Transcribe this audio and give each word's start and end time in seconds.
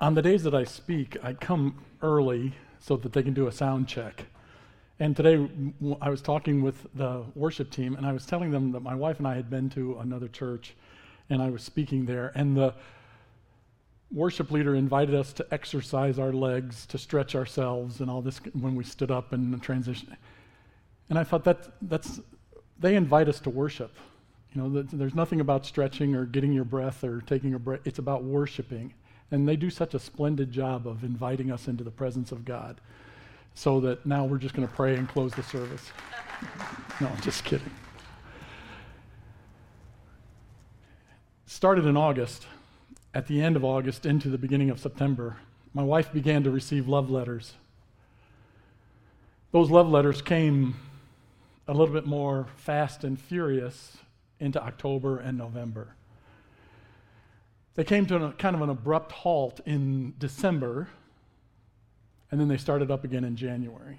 on 0.00 0.14
the 0.14 0.22
days 0.22 0.42
that 0.42 0.54
I 0.54 0.64
speak, 0.64 1.16
I 1.22 1.32
come 1.32 1.82
early 2.02 2.52
so 2.78 2.96
that 2.96 3.12
they 3.12 3.22
can 3.22 3.34
do 3.34 3.46
a 3.46 3.52
sound 3.52 3.88
check. 3.88 4.26
And 5.00 5.16
today 5.16 5.48
I 6.00 6.08
was 6.08 6.22
talking 6.22 6.62
with 6.62 6.86
the 6.94 7.24
worship 7.34 7.70
team, 7.70 7.96
and 7.96 8.06
I 8.06 8.12
was 8.12 8.26
telling 8.26 8.50
them 8.50 8.72
that 8.72 8.80
my 8.80 8.94
wife 8.94 9.18
and 9.18 9.26
I 9.26 9.34
had 9.34 9.50
been 9.50 9.70
to 9.70 9.98
another 10.00 10.28
church, 10.28 10.74
and 11.30 11.42
I 11.42 11.50
was 11.50 11.62
speaking 11.62 12.06
there. 12.06 12.32
And 12.34 12.56
the 12.56 12.74
worship 14.12 14.50
leader 14.50 14.74
invited 14.74 15.14
us 15.14 15.32
to 15.34 15.46
exercise 15.50 16.18
our 16.18 16.32
legs, 16.32 16.86
to 16.86 16.98
stretch 16.98 17.34
ourselves, 17.34 18.00
and 18.00 18.10
all 18.10 18.22
this 18.22 18.38
when 18.52 18.76
we 18.76 18.84
stood 18.84 19.10
up 19.10 19.32
and 19.32 19.60
transition. 19.62 20.16
And 21.08 21.18
I 21.18 21.24
thought 21.24 21.44
that 21.44 21.68
that's 21.82 22.20
they 22.78 22.96
invite 22.96 23.28
us 23.28 23.40
to 23.40 23.50
worship. 23.50 23.92
You 24.52 24.62
know, 24.62 24.82
there's 24.82 25.14
nothing 25.14 25.40
about 25.40 25.66
stretching 25.66 26.14
or 26.14 26.24
getting 26.24 26.52
your 26.52 26.64
breath 26.64 27.02
or 27.02 27.20
taking 27.22 27.54
a 27.54 27.58
breath. 27.58 27.80
It's 27.84 27.98
about 27.98 28.22
worshiping. 28.22 28.94
And 29.30 29.48
they 29.48 29.56
do 29.56 29.70
such 29.70 29.94
a 29.94 29.98
splendid 29.98 30.52
job 30.52 30.86
of 30.86 31.02
inviting 31.02 31.50
us 31.50 31.66
into 31.66 31.82
the 31.82 31.90
presence 31.90 32.30
of 32.32 32.44
God. 32.44 32.80
So 33.54 33.80
that 33.80 34.04
now 34.04 34.24
we're 34.24 34.38
just 34.38 34.54
going 34.54 34.66
to 34.66 34.74
pray 34.74 34.96
and 34.96 35.08
close 35.08 35.32
the 35.34 35.42
service. 35.42 35.90
no, 37.00 37.08
I'm 37.08 37.20
just 37.20 37.44
kidding. 37.44 37.70
Started 41.46 41.86
in 41.86 41.96
August. 41.96 42.46
At 43.14 43.28
the 43.28 43.40
end 43.40 43.54
of 43.54 43.64
August 43.64 44.06
into 44.06 44.28
the 44.28 44.38
beginning 44.38 44.70
of 44.70 44.80
September, 44.80 45.36
my 45.72 45.84
wife 45.84 46.12
began 46.12 46.42
to 46.42 46.50
receive 46.50 46.88
love 46.88 47.10
letters. 47.10 47.54
Those 49.52 49.70
love 49.70 49.88
letters 49.88 50.20
came 50.20 50.74
a 51.68 51.72
little 51.72 51.94
bit 51.94 52.06
more 52.06 52.48
fast 52.56 53.04
and 53.04 53.20
furious 53.20 53.98
into 54.40 54.60
October 54.60 55.18
and 55.18 55.38
November. 55.38 55.94
They 57.74 57.84
came 57.84 58.06
to 58.06 58.16
a, 58.26 58.32
kind 58.32 58.54
of 58.54 58.62
an 58.62 58.70
abrupt 58.70 59.12
halt 59.12 59.60
in 59.66 60.14
December, 60.18 60.88
and 62.30 62.40
then 62.40 62.48
they 62.48 62.56
started 62.56 62.90
up 62.90 63.04
again 63.04 63.24
in 63.24 63.36
January. 63.36 63.98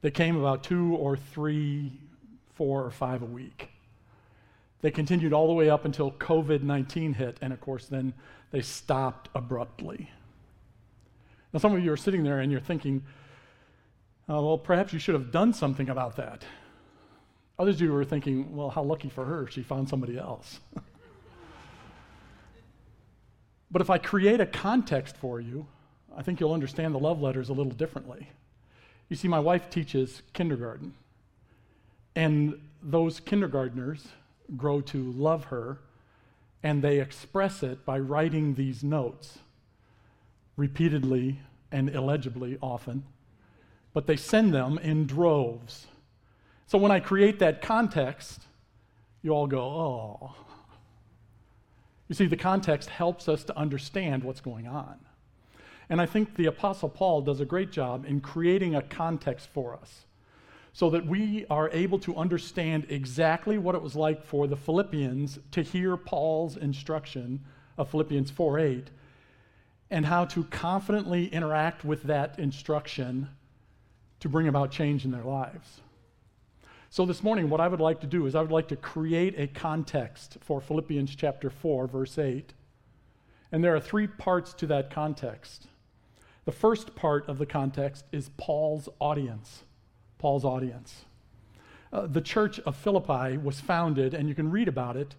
They 0.00 0.10
came 0.10 0.36
about 0.36 0.64
two 0.64 0.94
or 0.96 1.16
three, 1.16 1.92
four 2.54 2.84
or 2.84 2.90
five 2.90 3.22
a 3.22 3.26
week. 3.26 3.68
They 4.80 4.90
continued 4.90 5.32
all 5.32 5.48
the 5.48 5.52
way 5.54 5.68
up 5.68 5.84
until 5.84 6.12
COVID 6.12 6.62
19 6.62 7.14
hit, 7.14 7.38
and 7.42 7.52
of 7.52 7.60
course, 7.60 7.86
then 7.86 8.14
they 8.50 8.62
stopped 8.62 9.28
abruptly. 9.34 10.10
Now, 11.52 11.58
some 11.58 11.74
of 11.74 11.82
you 11.82 11.92
are 11.92 11.96
sitting 11.96 12.22
there 12.22 12.40
and 12.40 12.52
you're 12.52 12.60
thinking, 12.60 13.02
uh, 14.28 14.40
well, 14.40 14.58
perhaps 14.58 14.92
you 14.92 14.98
should 14.98 15.14
have 15.14 15.32
done 15.32 15.52
something 15.52 15.88
about 15.88 16.16
that. 16.16 16.44
Others 17.58 17.76
of 17.76 17.80
you 17.80 17.94
are 17.96 18.04
thinking, 18.04 18.54
well, 18.54 18.70
how 18.70 18.82
lucky 18.82 19.08
for 19.08 19.24
her, 19.24 19.46
she 19.46 19.62
found 19.62 19.88
somebody 19.88 20.18
else. 20.18 20.60
but 23.70 23.82
if 23.82 23.90
I 23.90 23.98
create 23.98 24.40
a 24.40 24.46
context 24.46 25.16
for 25.16 25.40
you, 25.40 25.66
I 26.16 26.22
think 26.22 26.40
you'll 26.40 26.52
understand 26.52 26.94
the 26.94 26.98
love 26.98 27.20
letters 27.20 27.48
a 27.48 27.52
little 27.52 27.72
differently. 27.72 28.28
You 29.08 29.16
see, 29.16 29.28
my 29.28 29.38
wife 29.38 29.70
teaches 29.70 30.22
kindergarten, 30.32 30.94
and 32.14 32.60
those 32.82 33.20
kindergartners 33.20 34.08
grow 34.56 34.80
to 34.82 35.12
love 35.12 35.44
her, 35.46 35.78
and 36.62 36.82
they 36.82 37.00
express 37.00 37.62
it 37.62 37.84
by 37.84 37.98
writing 37.98 38.54
these 38.54 38.82
notes 38.82 39.38
repeatedly 40.56 41.40
and 41.70 41.88
illegibly 41.90 42.58
often 42.60 43.04
but 43.98 44.06
they 44.06 44.14
send 44.16 44.54
them 44.54 44.78
in 44.78 45.06
droves. 45.06 45.88
So 46.66 46.78
when 46.78 46.92
I 46.92 47.00
create 47.00 47.40
that 47.40 47.62
context, 47.62 48.42
you 49.22 49.32
all 49.32 49.48
go, 49.48 49.60
oh. 49.60 50.36
You 52.08 52.14
see, 52.14 52.26
the 52.26 52.36
context 52.36 52.88
helps 52.88 53.28
us 53.28 53.44
to 53.44 53.56
understand 53.56 54.24
what's 54.24 54.40
going 54.40 54.66
on. 54.66 54.96
And 55.90 56.00
I 56.00 56.06
think 56.06 56.36
the 56.36 56.46
Apostle 56.46 56.88
Paul 56.88 57.22
does 57.22 57.40
a 57.40 57.44
great 57.44 57.70
job 57.70 58.04
in 58.06 58.20
creating 58.20 58.74
a 58.74 58.82
context 58.82 59.48
for 59.52 59.74
us 59.74 60.04
so 60.72 60.90
that 60.90 61.06
we 61.06 61.46
are 61.50 61.70
able 61.70 61.98
to 61.98 62.16
understand 62.16 62.86
exactly 62.88 63.58
what 63.58 63.74
it 63.74 63.82
was 63.82 63.96
like 63.96 64.24
for 64.24 64.46
the 64.46 64.56
Philippians 64.56 65.38
to 65.52 65.62
hear 65.62 65.96
Paul's 65.96 66.56
instruction 66.56 67.44
of 67.76 67.90
Philippians 67.90 68.30
4 68.30 68.58
8 68.58 68.90
and 69.90 70.06
how 70.06 70.24
to 70.26 70.44
confidently 70.44 71.26
interact 71.28 71.84
with 71.84 72.02
that 72.04 72.38
instruction 72.38 73.28
to 74.20 74.28
bring 74.28 74.48
about 74.48 74.70
change 74.70 75.04
in 75.04 75.10
their 75.10 75.24
lives. 75.24 75.80
So, 76.90 77.04
this 77.04 77.22
morning, 77.22 77.50
what 77.50 77.60
I 77.60 77.68
would 77.68 77.82
like 77.82 78.00
to 78.00 78.06
do 78.06 78.24
is 78.24 78.34
I 78.34 78.40
would 78.40 78.50
like 78.50 78.68
to 78.68 78.76
create 78.76 79.38
a 79.38 79.46
context 79.46 80.38
for 80.40 80.58
Philippians 80.58 81.14
chapter 81.14 81.50
4, 81.50 81.86
verse 81.86 82.18
8. 82.18 82.54
And 83.52 83.62
there 83.62 83.76
are 83.76 83.80
three 83.80 84.06
parts 84.06 84.54
to 84.54 84.66
that 84.68 84.90
context. 84.90 85.66
The 86.46 86.52
first 86.52 86.96
part 86.96 87.28
of 87.28 87.36
the 87.36 87.44
context 87.44 88.06
is 88.10 88.30
Paul's 88.38 88.88
audience. 89.00 89.64
Paul's 90.18 90.46
audience. 90.46 91.04
Uh, 91.92 92.06
the 92.06 92.22
church 92.22 92.58
of 92.60 92.74
Philippi 92.74 93.36
was 93.36 93.60
founded, 93.60 94.14
and 94.14 94.26
you 94.26 94.34
can 94.34 94.50
read 94.50 94.66
about 94.66 94.96
it 94.96 95.14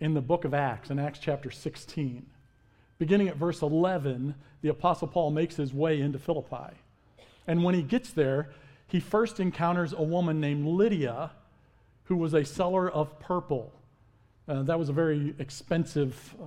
in 0.00 0.12
the 0.12 0.20
book 0.20 0.44
of 0.44 0.52
Acts, 0.52 0.90
in 0.90 0.98
Acts 0.98 1.20
chapter 1.20 1.50
16. 1.50 2.26
Beginning 2.98 3.28
at 3.28 3.36
verse 3.36 3.62
11, 3.62 4.34
the 4.60 4.68
Apostle 4.68 5.08
Paul 5.08 5.30
makes 5.30 5.56
his 5.56 5.72
way 5.72 6.02
into 6.02 6.18
Philippi. 6.18 6.76
And 7.46 7.64
when 7.64 7.74
he 7.74 7.82
gets 7.82 8.10
there, 8.10 8.50
he 8.88 9.00
first 9.00 9.38
encounters 9.38 9.92
a 9.92 10.02
woman 10.02 10.40
named 10.40 10.66
Lydia, 10.66 11.30
who 12.04 12.16
was 12.16 12.34
a 12.34 12.44
seller 12.44 12.90
of 12.90 13.20
purple. 13.20 13.72
Uh, 14.48 14.62
that 14.62 14.78
was 14.78 14.88
a 14.88 14.94
very 14.94 15.34
expensive 15.38 16.34
uh, 16.42 16.46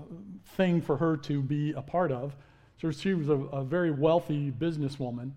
thing 0.57 0.81
for 0.81 0.97
her 0.97 1.15
to 1.15 1.41
be 1.41 1.71
a 1.71 1.81
part 1.81 2.11
of. 2.11 2.35
So 2.81 2.89
she 2.89 3.13
was 3.13 3.29
a, 3.29 3.33
a 3.33 3.63
very 3.63 3.91
wealthy 3.91 4.51
businesswoman. 4.51 5.31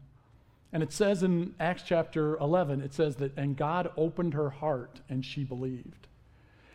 And 0.72 0.82
it 0.82 0.92
says 0.92 1.22
in 1.22 1.54
Acts 1.60 1.82
chapter 1.86 2.36
11, 2.38 2.80
it 2.80 2.94
says 2.94 3.16
that, 3.16 3.36
and 3.36 3.54
God 3.54 3.92
opened 3.98 4.32
her 4.32 4.48
heart 4.48 5.02
and 5.08 5.24
she 5.24 5.44
believed. 5.44 6.08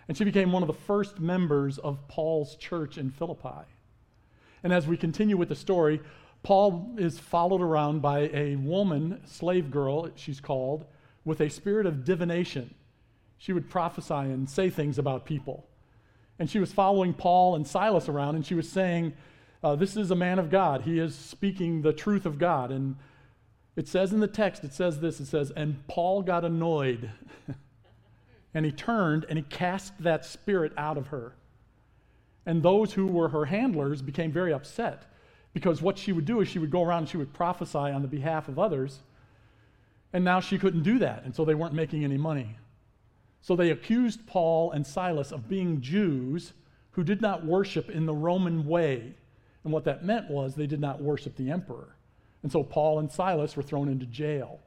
And 0.07 0.15
she 0.15 0.23
became 0.23 0.51
one 0.51 0.63
of 0.63 0.67
the 0.67 0.73
first 0.73 1.19
members 1.19 1.79
of 1.79 2.07
Paul's 2.07 2.55
church 2.55 2.97
in 2.97 3.09
Philippi. 3.09 3.65
And 4.63 4.71
as 4.71 4.87
we 4.87 4.95
continue 4.95 5.37
with 5.37 5.49
the 5.49 5.55
story, 5.55 6.01
Paul 6.43 6.95
is 6.97 7.19
followed 7.19 7.61
around 7.61 8.01
by 8.01 8.29
a 8.33 8.55
woman, 8.55 9.21
slave 9.25 9.69
girl, 9.71 10.09
she's 10.15 10.39
called, 10.39 10.85
with 11.25 11.41
a 11.41 11.49
spirit 11.49 11.85
of 11.85 12.05
divination. 12.05 12.73
She 13.37 13.53
would 13.53 13.69
prophesy 13.69 14.13
and 14.13 14.49
say 14.49 14.69
things 14.69 14.97
about 14.97 15.25
people. 15.25 15.67
And 16.39 16.49
she 16.49 16.59
was 16.59 16.71
following 16.71 17.13
Paul 17.13 17.55
and 17.55 17.67
Silas 17.67 18.07
around, 18.07 18.35
and 18.35 18.45
she 18.45 18.55
was 18.55 18.69
saying, 18.69 19.13
uh, 19.63 19.75
This 19.75 19.97
is 19.97 20.11
a 20.11 20.15
man 20.15 20.39
of 20.39 20.49
God. 20.49 20.83
He 20.83 20.99
is 20.99 21.13
speaking 21.13 21.81
the 21.81 21.93
truth 21.93 22.25
of 22.25 22.39
God. 22.39 22.71
And 22.71 22.95
it 23.75 23.87
says 23.87 24.13
in 24.13 24.21
the 24.21 24.27
text, 24.27 24.63
it 24.63 24.73
says 24.73 24.99
this 25.01 25.19
it 25.19 25.25
says, 25.25 25.51
And 25.51 25.85
Paul 25.87 26.21
got 26.21 26.45
annoyed. 26.45 27.11
and 28.53 28.65
he 28.65 28.71
turned 28.71 29.25
and 29.27 29.37
he 29.37 29.43
cast 29.43 30.01
that 30.01 30.23
spirit 30.23 30.71
out 30.77 30.97
of 30.97 31.07
her. 31.07 31.35
And 32.45 32.63
those 32.63 32.93
who 32.93 33.07
were 33.07 33.29
her 33.29 33.45
handlers 33.45 34.01
became 34.01 34.31
very 34.31 34.53
upset 34.53 35.08
because 35.53 35.81
what 35.81 35.97
she 35.97 36.11
would 36.11 36.25
do 36.25 36.41
is 36.41 36.47
she 36.47 36.59
would 36.59 36.71
go 36.71 36.83
around 36.83 36.99
and 36.99 37.09
she 37.09 37.17
would 37.17 37.33
prophesy 37.33 37.77
on 37.77 38.01
the 38.01 38.07
behalf 38.07 38.47
of 38.47 38.59
others. 38.59 38.99
And 40.13 40.23
now 40.23 40.39
she 40.39 40.57
couldn't 40.57 40.83
do 40.83 40.99
that. 40.99 41.23
And 41.23 41.35
so 41.35 41.45
they 41.45 41.55
weren't 41.55 41.73
making 41.73 42.03
any 42.03 42.17
money. 42.17 42.57
So 43.41 43.55
they 43.55 43.71
accused 43.71 44.27
Paul 44.27 44.71
and 44.71 44.85
Silas 44.85 45.31
of 45.31 45.47
being 45.47 45.81
Jews 45.81 46.53
who 46.91 47.03
did 47.03 47.21
not 47.21 47.45
worship 47.45 47.89
in 47.89 48.05
the 48.05 48.13
Roman 48.13 48.65
way. 48.67 49.13
And 49.63 49.73
what 49.73 49.85
that 49.85 50.03
meant 50.03 50.29
was 50.29 50.55
they 50.55 50.67
did 50.67 50.79
not 50.79 51.01
worship 51.01 51.35
the 51.35 51.51
emperor. 51.51 51.95
And 52.43 52.51
so 52.51 52.63
Paul 52.63 52.99
and 52.99 53.11
Silas 53.11 53.55
were 53.55 53.63
thrown 53.63 53.89
into 53.89 54.05
jail. 54.05 54.59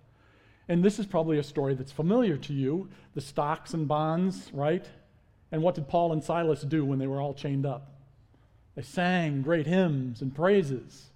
And 0.68 0.82
this 0.82 0.98
is 0.98 1.06
probably 1.06 1.38
a 1.38 1.42
story 1.42 1.74
that's 1.74 1.92
familiar 1.92 2.36
to 2.38 2.52
you 2.52 2.88
the 3.14 3.20
stocks 3.20 3.74
and 3.74 3.86
bonds, 3.86 4.50
right? 4.54 4.88
And 5.50 5.62
what 5.62 5.74
did 5.74 5.88
Paul 5.88 6.12
and 6.12 6.22
Silas 6.22 6.62
do 6.62 6.84
when 6.84 6.98
they 6.98 7.06
were 7.06 7.20
all 7.20 7.34
chained 7.34 7.66
up? 7.66 7.91
They 8.74 8.82
sang 8.82 9.42
great 9.42 9.66
hymns 9.66 10.22
and 10.22 10.34
praises. 10.34 11.10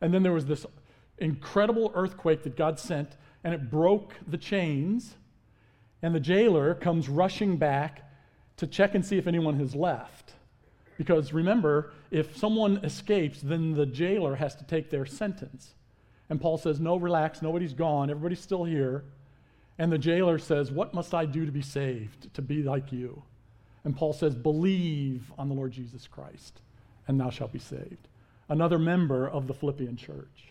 And 0.00 0.12
then 0.12 0.22
there 0.22 0.32
was 0.32 0.46
this 0.46 0.66
incredible 1.18 1.92
earthquake 1.94 2.42
that 2.42 2.56
God 2.56 2.78
sent, 2.78 3.16
and 3.44 3.54
it 3.54 3.70
broke 3.70 4.14
the 4.26 4.38
chains. 4.38 5.16
And 6.02 6.14
the 6.14 6.20
jailer 6.20 6.74
comes 6.74 7.08
rushing 7.08 7.56
back 7.56 8.10
to 8.56 8.66
check 8.66 8.94
and 8.94 9.04
see 9.04 9.18
if 9.18 9.26
anyone 9.26 9.58
has 9.58 9.74
left. 9.74 10.32
Because 10.96 11.32
remember, 11.32 11.92
if 12.10 12.36
someone 12.36 12.78
escapes, 12.84 13.40
then 13.40 13.72
the 13.72 13.86
jailer 13.86 14.34
has 14.36 14.54
to 14.56 14.64
take 14.64 14.90
their 14.90 15.06
sentence. 15.06 15.74
And 16.28 16.40
Paul 16.40 16.58
says, 16.58 16.80
No, 16.80 16.96
relax, 16.96 17.40
nobody's 17.42 17.72
gone, 17.72 18.10
everybody's 18.10 18.40
still 18.40 18.64
here. 18.64 19.04
And 19.78 19.90
the 19.90 19.98
jailer 19.98 20.38
says, 20.38 20.70
What 20.70 20.92
must 20.92 21.14
I 21.14 21.24
do 21.24 21.46
to 21.46 21.52
be 21.52 21.62
saved, 21.62 22.32
to 22.34 22.42
be 22.42 22.62
like 22.62 22.92
you? 22.92 23.22
And 23.84 23.96
Paul 23.96 24.12
says, 24.12 24.34
Believe 24.34 25.32
on 25.38 25.48
the 25.48 25.54
Lord 25.54 25.72
Jesus 25.72 26.06
Christ 26.06 26.60
and 27.08 27.20
thou 27.20 27.30
shalt 27.30 27.52
be 27.52 27.58
saved. 27.58 28.08
Another 28.48 28.78
member 28.78 29.28
of 29.28 29.46
the 29.46 29.54
Philippian 29.54 29.96
church. 29.96 30.50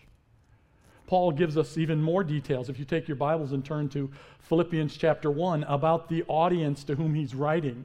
Paul 1.06 1.32
gives 1.32 1.56
us 1.56 1.76
even 1.76 2.00
more 2.00 2.22
details. 2.22 2.68
If 2.68 2.78
you 2.78 2.84
take 2.84 3.08
your 3.08 3.16
Bibles 3.16 3.52
and 3.52 3.64
turn 3.64 3.88
to 3.90 4.10
Philippians 4.40 4.96
chapter 4.96 5.30
1 5.30 5.64
about 5.64 6.08
the 6.08 6.22
audience 6.28 6.84
to 6.84 6.94
whom 6.94 7.14
he's 7.14 7.34
writing. 7.34 7.84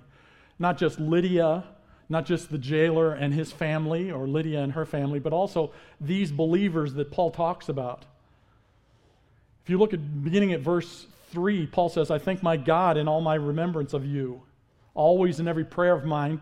Not 0.59 0.77
just 0.77 0.99
Lydia, 0.99 1.63
not 2.07 2.25
just 2.25 2.51
the 2.51 2.57
jailer 2.57 3.13
and 3.13 3.33
his 3.33 3.51
family 3.51 4.11
or 4.11 4.27
Lydia 4.27 4.61
and 4.61 4.73
her 4.73 4.85
family, 4.85 5.19
but 5.19 5.33
also 5.33 5.71
these 5.99 6.31
believers 6.31 6.93
that 6.93 7.11
Paul 7.11 7.31
talks 7.31 7.67
about. 7.67 8.05
If 9.63 9.71
you 9.71 9.79
look 9.79 9.93
at 9.93 10.23
beginning 10.23 10.53
at 10.53 10.61
verse 10.61 11.07
3, 11.31 11.65
Paul 11.67 11.89
says, 11.89 12.11
I 12.11 12.19
thank 12.19 12.43
my 12.43 12.57
God 12.57 12.97
in 12.97 13.07
all 13.07 13.21
my 13.21 13.35
remembrance 13.35 13.93
of 13.93 14.05
you, 14.05 14.43
always 14.93 15.39
in 15.39 15.47
every 15.47 15.65
prayer 15.65 15.93
of 15.93 16.05
mine, 16.05 16.41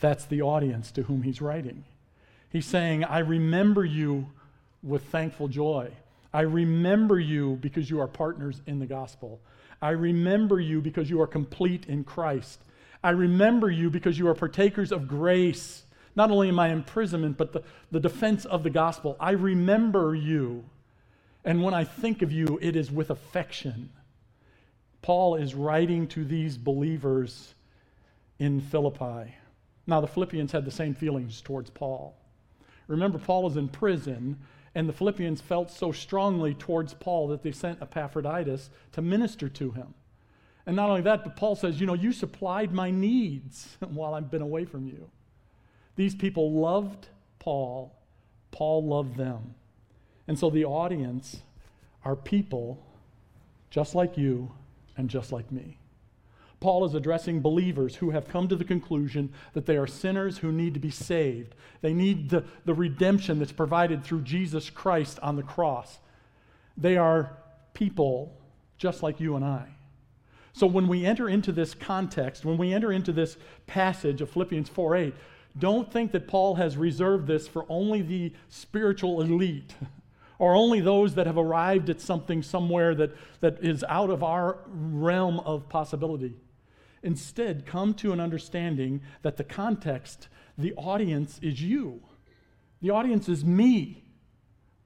That's 0.00 0.24
the 0.24 0.42
audience 0.42 0.90
to 0.92 1.02
whom 1.02 1.22
he's 1.22 1.40
writing. 1.40 1.84
He's 2.50 2.66
saying, 2.66 3.04
I 3.04 3.18
remember 3.18 3.84
you 3.84 4.28
with 4.82 5.04
thankful 5.04 5.48
joy. 5.48 5.90
I 6.32 6.42
remember 6.42 7.18
you 7.18 7.58
because 7.60 7.90
you 7.90 8.00
are 8.00 8.06
partners 8.06 8.60
in 8.66 8.78
the 8.78 8.86
gospel. 8.86 9.40
I 9.80 9.90
remember 9.90 10.60
you 10.60 10.80
because 10.80 11.10
you 11.10 11.20
are 11.20 11.26
complete 11.26 11.86
in 11.86 12.04
Christ. 12.04 12.60
I 13.02 13.10
remember 13.10 13.70
you 13.70 13.90
because 13.90 14.18
you 14.18 14.28
are 14.28 14.34
partakers 14.34 14.92
of 14.92 15.08
grace, 15.08 15.84
not 16.16 16.30
only 16.30 16.48
in 16.48 16.54
my 16.54 16.68
imprisonment, 16.68 17.36
but 17.36 17.52
the, 17.52 17.62
the 17.90 18.00
defense 18.00 18.44
of 18.44 18.62
the 18.62 18.70
gospel. 18.70 19.16
I 19.20 19.32
remember 19.32 20.14
you. 20.14 20.64
And 21.44 21.62
when 21.62 21.74
I 21.74 21.84
think 21.84 22.22
of 22.22 22.32
you, 22.32 22.58
it 22.60 22.76
is 22.76 22.90
with 22.90 23.10
affection. 23.10 23.90
Paul 25.00 25.36
is 25.36 25.54
writing 25.54 26.08
to 26.08 26.24
these 26.24 26.58
believers 26.58 27.54
in 28.38 28.60
Philippi. 28.60 29.34
Now, 29.88 30.02
the 30.02 30.06
Philippians 30.06 30.52
had 30.52 30.66
the 30.66 30.70
same 30.70 30.94
feelings 30.94 31.40
towards 31.40 31.70
Paul. 31.70 32.14
Remember, 32.88 33.18
Paul 33.18 33.48
is 33.48 33.56
in 33.56 33.68
prison, 33.68 34.38
and 34.74 34.86
the 34.86 34.92
Philippians 34.92 35.40
felt 35.40 35.70
so 35.70 35.92
strongly 35.92 36.52
towards 36.52 36.92
Paul 36.92 37.28
that 37.28 37.42
they 37.42 37.52
sent 37.52 37.80
Epaphroditus 37.80 38.68
to 38.92 39.00
minister 39.00 39.48
to 39.48 39.70
him. 39.70 39.94
And 40.66 40.76
not 40.76 40.90
only 40.90 41.00
that, 41.00 41.24
but 41.24 41.36
Paul 41.36 41.56
says, 41.56 41.80
You 41.80 41.86
know, 41.86 41.94
you 41.94 42.12
supplied 42.12 42.70
my 42.70 42.90
needs 42.90 43.78
while 43.88 44.12
I've 44.12 44.30
been 44.30 44.42
away 44.42 44.66
from 44.66 44.86
you. 44.86 45.08
These 45.96 46.14
people 46.14 46.52
loved 46.52 47.08
Paul, 47.38 47.96
Paul 48.50 48.84
loved 48.84 49.16
them. 49.16 49.54
And 50.28 50.38
so 50.38 50.50
the 50.50 50.66
audience 50.66 51.38
are 52.04 52.14
people 52.14 52.78
just 53.70 53.94
like 53.94 54.18
you 54.18 54.52
and 54.98 55.08
just 55.08 55.32
like 55.32 55.50
me. 55.50 55.77
Paul 56.60 56.84
is 56.84 56.94
addressing 56.94 57.40
believers 57.40 57.96
who 57.96 58.10
have 58.10 58.28
come 58.28 58.48
to 58.48 58.56
the 58.56 58.64
conclusion 58.64 59.32
that 59.52 59.66
they 59.66 59.76
are 59.76 59.86
sinners 59.86 60.38
who 60.38 60.50
need 60.50 60.74
to 60.74 60.80
be 60.80 60.90
saved. 60.90 61.54
They 61.82 61.94
need 61.94 62.30
the, 62.30 62.44
the 62.64 62.74
redemption 62.74 63.38
that's 63.38 63.52
provided 63.52 64.02
through 64.02 64.22
Jesus 64.22 64.68
Christ 64.68 65.20
on 65.22 65.36
the 65.36 65.42
cross. 65.44 65.98
They 66.76 66.96
are 66.96 67.38
people 67.74 68.36
just 68.76 69.02
like 69.02 69.20
you 69.20 69.36
and 69.36 69.44
I. 69.44 69.66
So 70.52 70.66
when 70.66 70.88
we 70.88 71.06
enter 71.06 71.28
into 71.28 71.52
this 71.52 71.74
context, 71.74 72.44
when 72.44 72.58
we 72.58 72.72
enter 72.72 72.92
into 72.92 73.12
this 73.12 73.36
passage 73.68 74.20
of 74.20 74.30
Philippians 74.30 74.68
4 74.68 74.96
8, 74.96 75.14
don't 75.56 75.92
think 75.92 76.10
that 76.12 76.26
Paul 76.26 76.56
has 76.56 76.76
reserved 76.76 77.28
this 77.28 77.46
for 77.46 77.64
only 77.68 78.02
the 78.02 78.32
spiritual 78.48 79.20
elite 79.20 79.74
or 80.38 80.54
only 80.54 80.80
those 80.80 81.14
that 81.14 81.26
have 81.26 81.38
arrived 81.38 81.90
at 81.90 82.00
something 82.00 82.42
somewhere 82.42 82.94
that, 82.96 83.10
that 83.40 83.62
is 83.62 83.84
out 83.88 84.10
of 84.10 84.24
our 84.24 84.58
realm 84.66 85.38
of 85.40 85.68
possibility. 85.68 86.34
Instead, 87.02 87.66
come 87.66 87.94
to 87.94 88.12
an 88.12 88.20
understanding 88.20 89.00
that 89.22 89.36
the 89.36 89.44
context, 89.44 90.28
the 90.56 90.74
audience 90.74 91.38
is 91.42 91.62
you. 91.62 92.00
The 92.80 92.90
audience 92.90 93.28
is 93.28 93.44
me. 93.44 94.04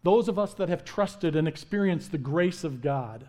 Those 0.03 0.29
of 0.29 0.38
us 0.38 0.55
that 0.55 0.69
have 0.69 0.85
trusted 0.85 1.37
and 1.37 1.47
experienced 1.47 2.12
the 2.12 2.19
grace 2.19 2.64
of 2.64 2.82
God. 2.82 3.29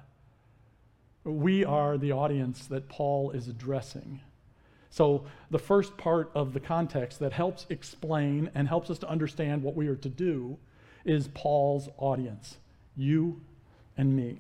We 1.24 1.64
are 1.64 1.98
the 1.98 2.12
audience 2.12 2.66
that 2.68 2.90
Paul 2.90 3.32
is 3.32 3.48
addressing. 3.48 4.22
So, 4.90 5.26
the 5.50 5.60
first 5.60 5.98
part 5.98 6.30
of 6.36 6.54
the 6.54 6.60
context 6.60 7.20
that 7.20 7.34
helps 7.34 7.66
explain 7.70 8.52
and 8.54 8.68
helps 8.68 8.90
us 8.90 9.00
to 9.00 9.10
understand 9.10 9.64
what 9.64 9.76
we 9.76 9.88
are 9.88 9.96
to 9.96 10.10
do 10.10 10.58
is 11.06 11.30
Paul's 11.30 11.90
audience 11.98 12.58
you 12.96 13.42
and 13.98 14.16
me. 14.16 14.40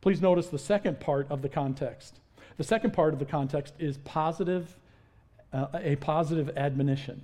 Please 0.00 0.20
notice 0.20 0.48
the 0.48 0.58
second 0.58 0.98
part 0.98 1.30
of 1.30 1.42
the 1.42 1.48
context. 1.48 2.18
The 2.56 2.64
second 2.64 2.92
part 2.92 3.12
of 3.12 3.18
the 3.18 3.24
context 3.24 3.74
is 3.78 3.98
positive, 3.98 4.76
uh, 5.52 5.66
a 5.74 5.96
positive 5.96 6.50
admonition. 6.56 7.22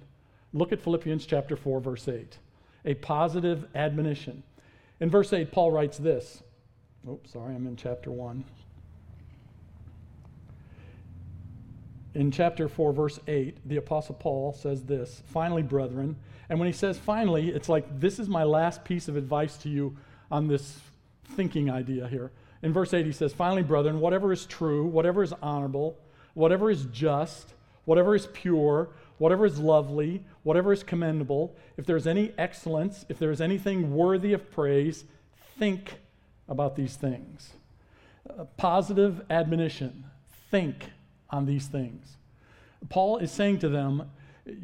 Look 0.52 0.72
at 0.72 0.80
Philippians 0.80 1.26
chapter 1.26 1.56
4, 1.56 1.80
verse 1.80 2.08
8. 2.08 2.38
A 2.84 2.94
positive 2.94 3.66
admonition. 3.74 4.42
In 5.00 5.10
verse 5.10 5.32
8, 5.32 5.52
Paul 5.52 5.70
writes 5.70 5.98
this. 5.98 6.42
Oops, 7.08 7.30
sorry, 7.30 7.54
I'm 7.54 7.66
in 7.66 7.76
chapter 7.76 8.10
1. 8.10 8.44
In 12.14 12.30
chapter 12.30 12.68
4, 12.68 12.92
verse 12.92 13.20
8, 13.28 13.68
the 13.68 13.76
Apostle 13.76 14.14
Paul 14.14 14.52
says 14.52 14.82
this 14.82 15.22
Finally, 15.26 15.62
brethren, 15.62 16.16
and 16.48 16.58
when 16.58 16.66
he 16.66 16.72
says 16.72 16.98
finally, 16.98 17.50
it's 17.50 17.68
like 17.68 18.00
this 18.00 18.18
is 18.18 18.28
my 18.28 18.44
last 18.44 18.84
piece 18.84 19.08
of 19.08 19.16
advice 19.16 19.56
to 19.58 19.68
you 19.68 19.96
on 20.30 20.48
this 20.48 20.80
thinking 21.36 21.70
idea 21.70 22.08
here. 22.08 22.32
In 22.62 22.72
verse 22.72 22.92
8, 22.92 23.06
he 23.06 23.12
says, 23.12 23.32
Finally, 23.32 23.62
brethren, 23.62 24.00
whatever 24.00 24.32
is 24.32 24.46
true, 24.46 24.84
whatever 24.86 25.22
is 25.22 25.32
honorable, 25.42 25.96
whatever 26.34 26.70
is 26.70 26.86
just, 26.86 27.54
whatever 27.84 28.14
is 28.14 28.26
pure, 28.32 28.88
whatever 29.18 29.46
is 29.46 29.58
lovely, 29.58 30.24
whatever 30.42 30.72
is 30.72 30.82
commendable, 30.82 31.54
if 31.76 31.86
there's 31.86 32.06
any 32.06 32.32
excellence, 32.38 33.04
if 33.08 33.18
there's 33.18 33.40
anything 33.40 33.94
worthy 33.94 34.32
of 34.32 34.50
praise, 34.50 35.04
think 35.58 35.98
about 36.48 36.76
these 36.76 36.96
things. 36.96 37.52
A 38.38 38.44
positive 38.44 39.22
admonition 39.30 40.04
think 40.50 40.90
on 41.30 41.46
these 41.46 41.66
things. 41.66 42.16
Paul 42.88 43.18
is 43.18 43.30
saying 43.30 43.58
to 43.60 43.68
them, 43.68 44.10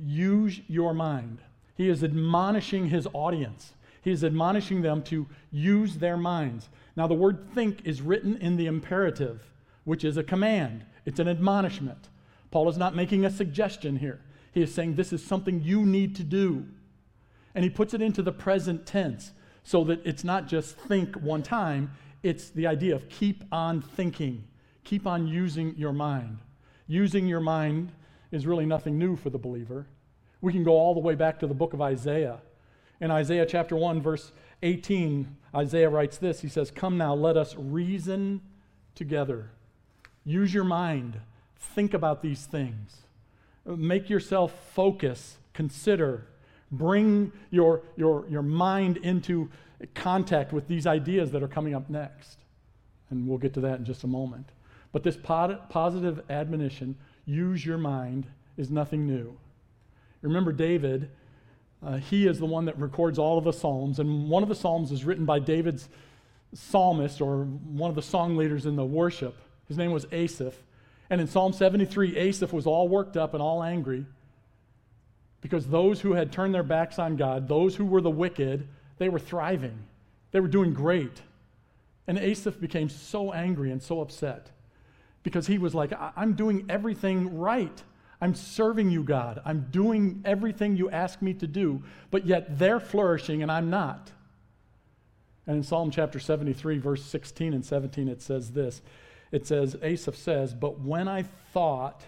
use 0.05 0.61
your 0.69 0.95
mind. 0.95 1.39
He 1.77 1.89
is 1.89 2.05
admonishing 2.05 2.89
his 2.89 3.09
audience. 3.13 3.73
He 4.03 4.11
is 4.11 4.23
admonishing 4.23 4.83
them 4.83 5.03
to 5.05 5.27
use 5.51 5.97
their 5.97 6.17
minds. 6.17 6.69
Now, 6.97 7.07
the 7.07 7.15
word 7.15 7.53
think 7.55 7.85
is 7.85 8.03
written 8.03 8.37
in 8.37 8.57
the 8.57 8.67
imperative, 8.67 9.51
which 9.85 10.05
is 10.05 10.17
a 10.17 10.23
command, 10.23 10.85
it's 11.05 11.19
an 11.19 11.29
admonishment. 11.29 12.09
Paul 12.51 12.69
is 12.69 12.79
not 12.79 12.95
making 12.95 13.25
a 13.25 13.31
suggestion 13.31 13.97
here. 13.97 14.21
He 14.53 14.63
is 14.63 14.73
saying 14.73 14.95
this 14.95 15.13
is 15.13 15.25
something 15.25 15.61
you 15.61 15.85
need 15.85 16.15
to 16.17 16.23
do. 16.23 16.65
And 17.55 17.65
he 17.65 17.71
puts 17.71 17.95
it 17.95 18.03
into 18.03 18.23
the 18.23 18.33
present 18.33 18.87
tense 18.87 19.33
so 19.65 19.83
that 19.85 20.07
it's 20.07 20.23
not 20.23 20.47
just 20.47 20.77
think 20.77 21.17
one 21.17 21.43
time, 21.43 21.91
it's 22.23 22.51
the 22.51 22.67
idea 22.67 22.95
of 22.95 23.09
keep 23.09 23.45
on 23.51 23.83
thinking, 23.83 24.45
keep 24.85 25.07
on 25.07 25.27
using 25.27 25.75
your 25.77 25.93
mind. 25.93 26.39
Using 26.87 27.27
your 27.27 27.41
mind 27.41 27.93
is 28.31 28.47
really 28.47 28.67
nothing 28.67 28.99
new 28.99 29.17
for 29.17 29.31
the 29.31 29.39
believer. 29.39 29.87
We 30.41 30.53
can 30.53 30.65
go 30.65 30.73
all 30.73 30.95
the 30.95 31.01
way 31.01 31.15
back 31.15 31.41
to 31.41 31.47
the 31.47 31.55
book 31.55 31.73
of 31.73 31.81
Isaiah. 31.81 32.39
In 33.01 33.11
Isaiah 33.11 33.47
chapter 33.47 33.75
1, 33.75 34.01
verse 34.01 34.33
18, 34.63 35.37
Isaiah 35.55 35.91
writes 35.91 36.19
this 36.19 36.41
He 36.41 36.49
says, 36.49 36.71
Come 36.71 36.99
now, 36.99 37.15
let 37.15 37.37
us 37.37 37.55
reason 37.57 38.41
together. 38.95 39.51
Use 40.25 40.55
your 40.55 40.65
mind. 40.65 41.21
Think 41.57 41.95
about 41.95 42.23
these 42.23 42.47
things. 42.47 43.03
Make 43.65 44.11
yourself 44.11 44.53
focus, 44.75 45.39
consider, 45.53 46.27
bring 46.71 47.33
your, 47.51 47.83
your, 47.97 48.27
your 48.29 48.43
mind 48.43 48.99
into 48.99 49.51
contact 49.95 50.53
with 50.53 50.69
these 50.69 50.87
ideas 50.87 51.31
that 51.33 51.43
are 51.43 51.49
coming 51.49 51.75
up 51.75 51.89
next. 51.89 52.39
And 53.11 53.29
we'll 53.29 53.39
get 53.39 53.55
to 53.55 53.61
that 53.61 53.79
in 53.79 53.85
just 53.85 54.05
a 54.05 54.07
moment. 54.07 54.51
But 54.93 55.03
this 55.03 55.17
positive 55.17 56.23
admonition, 56.31 56.97
use 57.27 57.65
your 57.65 57.79
mind, 57.79 58.27
is 58.57 58.71
nothing 58.71 59.07
new. 59.07 59.37
Remember 60.23 60.53
David 60.53 61.11
Uh, 61.85 61.97
he 61.97 62.27
is 62.27 62.39
the 62.39 62.47
one 62.47 62.65
that 62.65 62.79
records 62.79 63.19
all 63.19 63.37
of 63.37 63.45
the 63.45 63.53
Psalms, 63.53 63.99
and 63.99 64.29
one 64.29 64.43
of 64.43 64.49
the 64.49 64.55
Psalms 64.55 64.91
is 64.91 65.05
written 65.05 65.25
by 65.25 65.39
David's 65.39 65.89
psalmist 66.55 67.21
or 67.21 67.45
one 67.45 67.91
of 67.91 67.97
the 67.97 68.03
song 68.03 68.37
leaders 68.37 68.65
in 68.65 68.77
the 68.77 68.85
worship. 68.85 69.37
His 69.69 69.77
name 69.77 69.91
was 69.91 70.07
Asaph. 70.13 70.55
And 71.11 71.21
in 71.21 71.27
Psalm 71.27 71.53
73, 71.53 72.17
Asaph 72.17 72.53
was 72.53 72.67
all 72.67 72.89
worked 72.89 73.17
up 73.17 73.35
and 73.35 73.43
all 73.43 73.63
angry 73.63 74.07
because 75.41 75.67
those 75.67 76.01
who 76.01 76.15
had 76.15 76.33
turned 76.33 76.55
their 76.55 76.63
backs 76.63 76.99
on 76.99 77.17
God, 77.17 77.49
those 77.49 77.77
who 77.77 77.85
were 77.85 78.01
the 78.01 78.11
wicked, 78.11 78.67
they 78.97 79.11
were 79.11 79.19
thriving. 79.19 79.79
They 80.31 80.41
were 80.41 80.49
doing 80.49 80.73
great. 80.73 81.21
And 82.07 82.19
Asaph 82.19 82.59
became 82.61 82.89
so 82.89 83.33
angry 83.33 83.71
and 83.71 83.83
so 83.83 84.01
upset 84.01 84.51
because 85.23 85.47
he 85.47 85.59
was 85.59 85.75
like, 85.75 85.93
I'm 86.17 86.35
doing 86.35 86.65
everything 86.69 87.39
right. 87.39 87.83
I'm 88.21 88.35
serving 88.35 88.91
you, 88.91 89.03
God. 89.03 89.41
I'm 89.45 89.67
doing 89.71 90.23
everything 90.25 90.77
you 90.77 90.91
ask 90.91 91.21
me 91.21 91.35
to 91.35 91.47
do, 91.47 91.83
but 92.11 92.27
yet 92.27 92.59
they're 92.59 92.81
flourishing 92.81 93.43
and 93.43 93.51
I'm 93.51 93.71
not. 93.71 94.13
And 95.47 95.59
in 95.59 95.63
Psalm 95.63 95.91
chapter 95.91 96.19
73, 96.19 96.79
verse 96.79 97.05
16 97.05 97.53
and 97.53 97.65
17, 97.65 98.09
it 98.09 98.23
says 98.23 98.53
this 98.53 98.81
it 99.35 99.47
says, 99.47 99.77
Asaph 99.83 100.17
says, 100.17 100.55
But 100.55 100.81
when 100.81 101.09
I 101.09 101.25
thought 101.53 102.03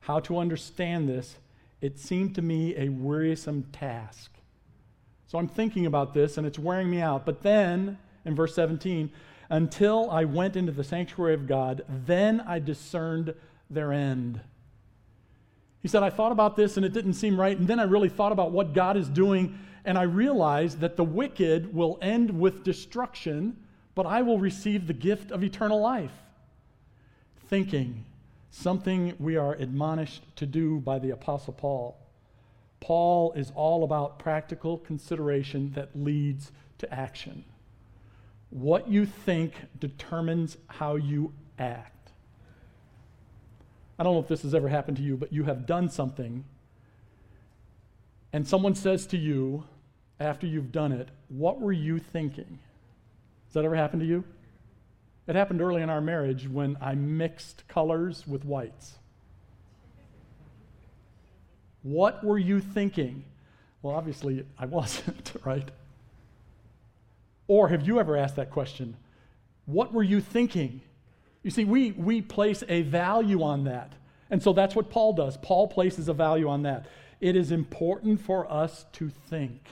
how 0.00 0.18
to 0.20 0.38
understand 0.38 1.08
this, 1.08 1.36
it 1.80 1.98
seemed 1.98 2.34
to 2.34 2.42
me 2.42 2.74
a 2.76 2.88
wearisome 2.88 3.64
task. 3.72 4.32
So 5.28 5.38
I'm 5.38 5.48
thinking 5.48 5.86
about 5.86 6.14
this 6.14 6.36
and 6.36 6.46
it's 6.46 6.58
wearing 6.58 6.90
me 6.90 7.00
out. 7.00 7.24
But 7.24 7.42
then, 7.42 7.98
in 8.24 8.34
verse 8.34 8.54
17, 8.54 9.10
until 9.50 10.10
I 10.10 10.24
went 10.24 10.56
into 10.56 10.72
the 10.72 10.82
sanctuary 10.82 11.34
of 11.34 11.46
God, 11.46 11.82
then 11.88 12.40
I 12.40 12.58
discerned 12.58 13.34
their 13.70 13.92
end. 13.92 14.40
He 15.84 15.88
said, 15.88 16.02
I 16.02 16.08
thought 16.08 16.32
about 16.32 16.56
this 16.56 16.78
and 16.78 16.86
it 16.86 16.94
didn't 16.94 17.12
seem 17.12 17.38
right. 17.38 17.56
And 17.56 17.68
then 17.68 17.78
I 17.78 17.82
really 17.82 18.08
thought 18.08 18.32
about 18.32 18.52
what 18.52 18.72
God 18.72 18.96
is 18.96 19.06
doing, 19.06 19.58
and 19.84 19.98
I 19.98 20.04
realized 20.04 20.80
that 20.80 20.96
the 20.96 21.04
wicked 21.04 21.74
will 21.74 21.98
end 22.00 22.40
with 22.40 22.64
destruction, 22.64 23.58
but 23.94 24.06
I 24.06 24.22
will 24.22 24.38
receive 24.38 24.86
the 24.86 24.94
gift 24.94 25.30
of 25.30 25.44
eternal 25.44 25.80
life 25.80 26.10
thinking, 27.48 28.04
something 28.50 29.14
we 29.18 29.36
are 29.36 29.52
admonished 29.56 30.22
to 30.36 30.46
do 30.46 30.80
by 30.80 30.98
the 30.98 31.10
Apostle 31.10 31.52
Paul. 31.52 31.98
Paul 32.80 33.32
is 33.34 33.52
all 33.54 33.84
about 33.84 34.18
practical 34.18 34.78
consideration 34.78 35.70
that 35.74 35.90
leads 35.94 36.50
to 36.78 36.92
action. 36.92 37.44
What 38.48 38.88
you 38.88 39.04
think 39.04 39.52
determines 39.78 40.56
how 40.66 40.96
you 40.96 41.34
act. 41.58 41.93
I 43.98 44.02
don't 44.02 44.14
know 44.14 44.20
if 44.20 44.28
this 44.28 44.42
has 44.42 44.54
ever 44.54 44.68
happened 44.68 44.96
to 44.96 45.02
you, 45.02 45.16
but 45.16 45.32
you 45.32 45.44
have 45.44 45.66
done 45.66 45.88
something, 45.88 46.44
and 48.32 48.46
someone 48.46 48.74
says 48.74 49.06
to 49.08 49.16
you 49.16 49.64
after 50.18 50.46
you've 50.46 50.72
done 50.72 50.92
it, 50.92 51.08
What 51.28 51.60
were 51.60 51.72
you 51.72 51.98
thinking? 51.98 52.58
Has 53.46 53.54
that 53.54 53.64
ever 53.64 53.76
happened 53.76 54.00
to 54.00 54.06
you? 54.06 54.24
It 55.26 55.36
happened 55.36 55.62
early 55.62 55.80
in 55.80 55.90
our 55.90 56.00
marriage 56.00 56.48
when 56.48 56.76
I 56.80 56.94
mixed 56.94 57.66
colors 57.68 58.26
with 58.26 58.44
whites. 58.44 58.94
What 61.82 62.24
were 62.24 62.38
you 62.38 62.60
thinking? 62.60 63.24
Well, 63.82 63.94
obviously, 63.94 64.44
I 64.58 64.66
wasn't, 64.66 65.32
right? 65.44 65.70
Or 67.46 67.68
have 67.68 67.86
you 67.86 68.00
ever 68.00 68.16
asked 68.16 68.36
that 68.36 68.50
question? 68.50 68.96
What 69.66 69.92
were 69.92 70.02
you 70.02 70.20
thinking? 70.20 70.80
You 71.44 71.52
see, 71.52 71.64
we, 71.64 71.92
we 71.92 72.20
place 72.20 72.64
a 72.68 72.82
value 72.82 73.42
on 73.42 73.64
that. 73.64 73.92
And 74.30 74.42
so 74.42 74.52
that's 74.52 74.74
what 74.74 74.90
Paul 74.90 75.12
does. 75.12 75.36
Paul 75.36 75.68
places 75.68 76.08
a 76.08 76.14
value 76.14 76.48
on 76.48 76.62
that. 76.62 76.86
It 77.20 77.36
is 77.36 77.52
important 77.52 78.20
for 78.20 78.50
us 78.50 78.86
to 78.94 79.08
think. 79.08 79.68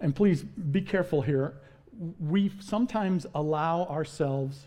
And 0.00 0.14
please 0.14 0.42
be 0.42 0.82
careful 0.82 1.22
here 1.22 1.54
we 2.20 2.52
sometimes 2.60 3.26
allow 3.34 3.84
ourselves 3.84 4.66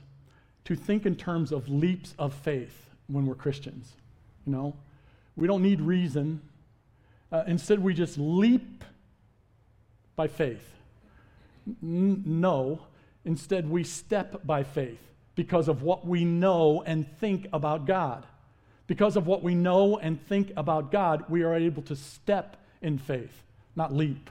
to 0.66 0.76
think 0.76 1.06
in 1.06 1.16
terms 1.16 1.52
of 1.52 1.70
leaps 1.70 2.14
of 2.20 2.34
faith 2.34 2.90
when 3.08 3.26
we're 3.26 3.36
Christians. 3.36 3.94
You 4.46 4.54
know, 4.54 4.76
we 5.36 5.48
don't 5.48 5.62
need 5.62 5.82
reason. 5.82 6.42
Uh, 7.32 7.44
instead, 7.48 7.80
we 7.80 7.94
just 7.94 8.18
leap 8.18 8.84
by 10.16 10.28
faith. 10.28 10.76
N- 11.82 12.24
no, 12.26 12.82
instead, 13.26 13.70
we 13.70 13.84
step 13.84 14.46
by 14.46 14.64
faith 14.64 15.00
because 15.36 15.68
of 15.68 15.82
what 15.82 16.06
we 16.06 16.26
know 16.26 16.84
and 16.86 17.08
think 17.20 17.48
about 17.54 17.86
God. 17.86 18.26
Because 18.88 19.16
of 19.16 19.26
what 19.26 19.42
we 19.42 19.56
know 19.56 19.98
and 19.98 20.22
think 20.28 20.52
about 20.58 20.92
God, 20.92 21.26
we 21.30 21.44
are 21.44 21.56
able 21.56 21.82
to 21.84 21.96
step 21.96 22.58
in 22.82 22.98
faith, 22.98 23.44
not 23.76 23.94
leap. 23.94 24.30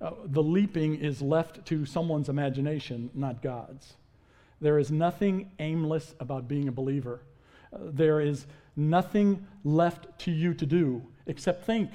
Uh, 0.00 0.10
the 0.24 0.42
leaping 0.42 0.96
is 0.96 1.22
left 1.22 1.64
to 1.66 1.86
someone's 1.86 2.28
imagination, 2.28 3.10
not 3.14 3.40
God's. 3.40 3.94
There 4.60 4.78
is 4.78 4.90
nothing 4.90 5.50
aimless 5.58 6.14
about 6.20 6.48
being 6.48 6.68
a 6.68 6.72
believer. 6.72 7.22
Uh, 7.72 7.78
there 7.84 8.20
is 8.20 8.46
nothing 8.76 9.46
left 9.64 10.18
to 10.20 10.30
you 10.30 10.54
to 10.54 10.66
do 10.66 11.02
except 11.26 11.64
think. 11.64 11.90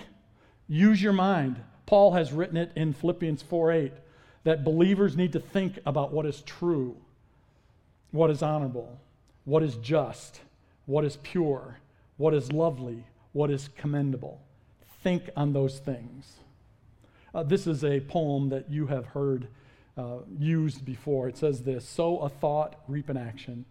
Use 0.68 1.02
your 1.02 1.14
mind. 1.14 1.62
Paul 1.86 2.14
has 2.14 2.34
written 2.34 2.58
it 2.58 2.72
in 2.76 2.94
Philippians 2.94 3.42
4 3.42 3.72
8 3.72 3.94
that 4.44 4.64
believers 4.64 5.16
need 5.16 5.34
to 5.34 5.40
think 5.40 5.80
about 5.86 6.14
what 6.14 6.26
is 6.26 6.42
true, 6.42 6.96
what 8.12 8.30
is 8.30 8.42
honorable, 8.42 9.00
what 9.46 9.64
is 9.64 9.76
just, 9.76 10.42
what 10.86 11.04
is 11.04 11.18
pure, 11.18 11.78
what 12.18 12.34
is 12.34 12.52
lovely, 12.52 13.06
what 13.34 13.52
is 13.52 13.70
commendable. 13.78 14.42
Think 15.04 15.30
on 15.36 15.54
those 15.54 15.80
things. 15.80 16.38
Uh, 17.34 17.44
this 17.44 17.68
is 17.68 17.84
a 17.84 18.00
poem 18.00 18.50
that 18.50 18.72
you 18.72 18.88
have 18.88 19.06
heard 19.08 19.48
uh, 19.98 20.20
used 20.38 20.86
before. 20.86 21.28
It 21.28 21.38
says 21.38 21.64
this 21.64 21.88
Sow 21.88 22.20
a 22.20 22.30
thought, 22.30 22.76
reap 22.88 23.10
an 23.10 23.18
action. 23.18 23.66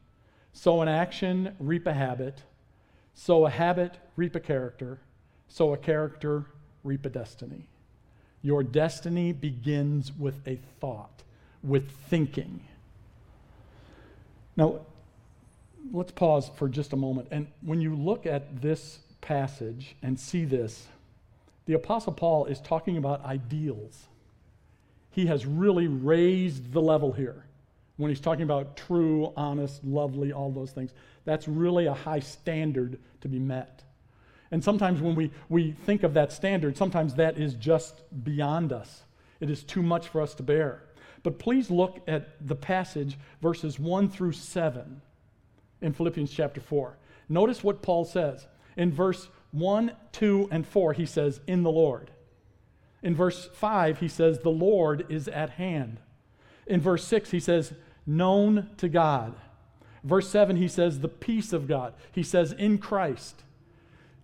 Sow 0.52 0.82
an 0.82 0.88
action, 0.88 1.54
reap 1.58 1.86
a 1.86 1.92
habit. 1.92 2.42
Sow 3.14 3.46
a 3.46 3.50
habit, 3.50 3.98
reap 4.16 4.34
a 4.34 4.40
character. 4.40 5.00
Sow 5.48 5.72
a 5.72 5.76
character, 5.76 6.46
reap 6.84 7.04
a 7.06 7.10
destiny. 7.10 7.68
Your 8.46 8.62
destiny 8.62 9.32
begins 9.32 10.12
with 10.16 10.46
a 10.46 10.60
thought, 10.80 11.24
with 11.64 11.90
thinking. 12.08 12.60
Now, 14.56 14.82
let's 15.92 16.12
pause 16.12 16.48
for 16.54 16.68
just 16.68 16.92
a 16.92 16.96
moment. 16.96 17.26
And 17.32 17.48
when 17.60 17.80
you 17.80 17.96
look 17.96 18.24
at 18.24 18.62
this 18.62 19.00
passage 19.20 19.96
and 20.00 20.16
see 20.20 20.44
this, 20.44 20.86
the 21.64 21.72
Apostle 21.72 22.12
Paul 22.12 22.44
is 22.44 22.60
talking 22.60 22.98
about 22.98 23.24
ideals. 23.24 24.04
He 25.10 25.26
has 25.26 25.44
really 25.44 25.88
raised 25.88 26.72
the 26.72 26.80
level 26.80 27.10
here 27.10 27.46
when 27.96 28.10
he's 28.10 28.20
talking 28.20 28.44
about 28.44 28.76
true, 28.76 29.32
honest, 29.36 29.82
lovely, 29.82 30.32
all 30.32 30.52
those 30.52 30.70
things. 30.70 30.92
That's 31.24 31.48
really 31.48 31.86
a 31.86 31.94
high 31.94 32.20
standard 32.20 33.00
to 33.22 33.28
be 33.28 33.40
met. 33.40 33.82
And 34.50 34.62
sometimes 34.62 35.00
when 35.00 35.14
we, 35.14 35.30
we 35.48 35.72
think 35.72 36.02
of 36.02 36.14
that 36.14 36.32
standard, 36.32 36.76
sometimes 36.76 37.14
that 37.14 37.38
is 37.38 37.54
just 37.54 38.02
beyond 38.24 38.72
us. 38.72 39.02
It 39.40 39.50
is 39.50 39.64
too 39.64 39.82
much 39.82 40.08
for 40.08 40.20
us 40.20 40.34
to 40.34 40.42
bear. 40.42 40.82
But 41.22 41.38
please 41.38 41.70
look 41.70 42.00
at 42.06 42.46
the 42.46 42.54
passage, 42.54 43.18
verses 43.42 43.78
1 43.78 44.08
through 44.10 44.32
7 44.32 45.02
in 45.82 45.92
Philippians 45.92 46.30
chapter 46.30 46.60
4. 46.60 46.96
Notice 47.28 47.64
what 47.64 47.82
Paul 47.82 48.04
says. 48.04 48.46
In 48.76 48.92
verse 48.92 49.28
1, 49.50 49.92
2, 50.12 50.48
and 50.52 50.66
4, 50.66 50.92
he 50.92 51.06
says, 51.06 51.40
in 51.46 51.62
the 51.62 51.70
Lord. 51.70 52.10
In 53.02 53.14
verse 53.14 53.48
5, 53.54 53.98
he 53.98 54.08
says, 54.08 54.38
the 54.38 54.50
Lord 54.50 55.06
is 55.08 55.28
at 55.28 55.50
hand. 55.50 55.98
In 56.66 56.80
verse 56.80 57.04
6, 57.04 57.30
he 57.30 57.40
says, 57.40 57.72
known 58.06 58.70
to 58.76 58.88
God. 58.88 59.34
Verse 60.04 60.28
7, 60.28 60.56
he 60.56 60.68
says, 60.68 61.00
the 61.00 61.08
peace 61.08 61.52
of 61.52 61.66
God. 61.66 61.94
He 62.12 62.22
says, 62.22 62.52
in 62.52 62.78
Christ. 62.78 63.42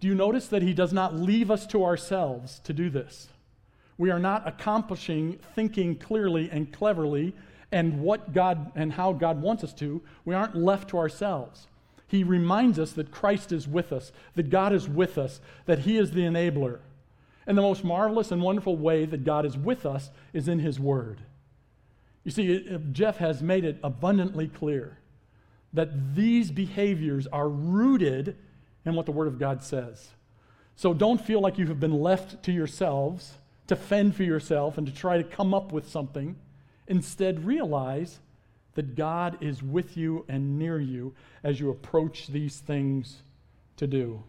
Do 0.02 0.08
you 0.08 0.14
notice 0.14 0.48
that 0.48 0.60
he 0.62 0.74
does 0.74 0.92
not 0.92 1.14
leave 1.14 1.48
us 1.50 1.64
to 1.68 1.84
ourselves 1.84 2.60
to 2.64 2.74
do 2.74 2.90
this? 2.90 3.28
We 3.96 4.10
are 4.10 4.18
not 4.18 4.46
accomplishing 4.46 5.38
thinking 5.54 5.96
clearly 5.96 6.50
and 6.50 6.70
cleverly 6.70 7.34
and 7.70 8.00
what 8.00 8.34
God 8.34 8.72
and 8.74 8.92
how 8.92 9.14
God 9.14 9.40
wants 9.40 9.64
us 9.64 9.72
to. 9.74 10.02
We 10.26 10.34
aren't 10.34 10.56
left 10.56 10.90
to 10.90 10.98
ourselves 10.98 11.68
he 12.12 12.22
reminds 12.22 12.78
us 12.78 12.92
that 12.92 13.10
Christ 13.10 13.52
is 13.52 13.66
with 13.66 13.90
us, 13.90 14.12
that 14.34 14.50
God 14.50 14.74
is 14.74 14.86
with 14.86 15.16
us, 15.16 15.40
that 15.64 15.80
he 15.80 15.96
is 15.96 16.10
the 16.10 16.20
enabler. 16.20 16.80
And 17.46 17.56
the 17.56 17.62
most 17.62 17.82
marvelous 17.82 18.30
and 18.30 18.42
wonderful 18.42 18.76
way 18.76 19.06
that 19.06 19.24
God 19.24 19.46
is 19.46 19.56
with 19.56 19.86
us 19.86 20.10
is 20.34 20.46
in 20.46 20.58
his 20.58 20.78
word. 20.78 21.22
You 22.22 22.30
see, 22.30 22.78
Jeff 22.92 23.16
has 23.16 23.42
made 23.42 23.64
it 23.64 23.78
abundantly 23.82 24.46
clear 24.46 24.98
that 25.72 26.14
these 26.14 26.50
behaviors 26.50 27.26
are 27.28 27.48
rooted 27.48 28.36
in 28.84 28.94
what 28.94 29.06
the 29.06 29.12
Word 29.12 29.28
of 29.28 29.38
God 29.38 29.62
says. 29.62 30.10
So 30.76 30.94
don't 30.94 31.20
feel 31.20 31.40
like 31.40 31.58
you 31.58 31.66
have 31.66 31.80
been 31.80 32.00
left 32.00 32.42
to 32.44 32.52
yourselves 32.52 33.34
to 33.66 33.76
fend 33.76 34.14
for 34.14 34.22
yourself 34.22 34.76
and 34.76 34.86
to 34.86 34.92
try 34.92 35.16
to 35.16 35.24
come 35.24 35.54
up 35.54 35.72
with 35.72 35.88
something. 35.88 36.36
Instead, 36.88 37.46
realize 37.46 38.18
that 38.74 38.96
God 38.96 39.38
is 39.40 39.62
with 39.62 39.96
you 39.96 40.24
and 40.28 40.58
near 40.58 40.80
you 40.80 41.14
as 41.42 41.60
you 41.60 41.70
approach 41.70 42.26
these 42.28 42.58
things 42.58 43.22
to 43.76 43.86
do. 43.86 44.22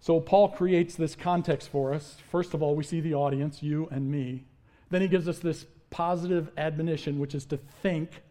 So 0.00 0.20
Paul 0.20 0.48
creates 0.50 0.94
this 0.94 1.14
context 1.16 1.68
for 1.68 1.92
us. 1.92 2.16
First 2.30 2.54
of 2.54 2.62
all, 2.62 2.74
we 2.74 2.84
see 2.84 3.00
the 3.00 3.14
audience, 3.14 3.62
you 3.62 3.88
and 3.90 4.10
me. 4.10 4.44
Then 4.90 5.02
he 5.02 5.08
gives 5.08 5.28
us 5.28 5.40
this 5.40 5.66
positive 5.90 6.50
admonition, 6.56 7.18
which 7.18 7.34
is 7.34 7.44
to 7.46 7.56
think, 7.56 8.22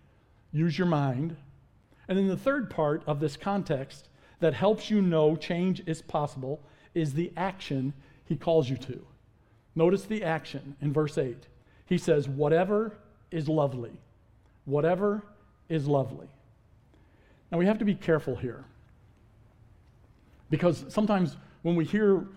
use 0.51 0.77
your 0.77 0.87
mind. 0.87 1.35
And 2.07 2.17
then 2.17 2.27
the 2.27 2.37
third 2.37 2.69
part 2.69 3.03
of 3.05 3.19
this 3.19 3.35
context 3.35 4.07
that 4.39 4.53
helps 4.53 4.89
you 4.89 5.01
know 5.01 5.35
change 5.35 5.81
is 5.85 6.01
possible 6.01 6.61
is 6.93 7.13
the 7.13 7.31
action 7.37 7.93
he 8.25 8.35
calls 8.35 8.69
you 8.69 8.77
to. 8.77 9.05
Notice 9.75 10.03
the 10.03 10.23
action 10.23 10.75
in 10.81 10.91
verse 10.91 11.17
8. 11.17 11.35
He 11.85 11.97
says, 11.97 12.27
Whatever 12.27 12.97
is 13.31 13.47
lovely. 13.47 13.93
Whatever 14.65 15.23
is 15.69 15.87
lovely. 15.87 16.27
Now 17.51 17.57
we 17.57 17.65
have 17.65 17.79
to 17.79 17.85
be 17.85 17.95
careful 17.95 18.35
here. 18.35 18.65
Because 20.49 20.85
sometimes 20.89 21.37
when 21.61 21.75
we 21.75 21.85
hear 21.85 22.27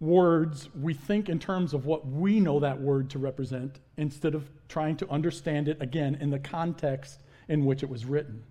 words, 0.00 0.68
we 0.74 0.94
think 0.94 1.28
in 1.28 1.38
terms 1.38 1.74
of 1.74 1.86
what 1.86 2.06
we 2.06 2.40
know 2.40 2.60
that 2.60 2.80
word 2.80 3.10
to 3.10 3.18
represent 3.18 3.80
instead 3.96 4.34
of 4.34 4.48
trying 4.68 4.96
to 4.96 5.10
understand 5.10 5.68
it 5.68 5.80
again 5.80 6.16
in 6.20 6.30
the 6.30 6.38
context 6.38 7.20
in 7.48 7.64
which 7.64 7.82
it 7.82 7.88
was 7.88 8.04
written. 8.04 8.42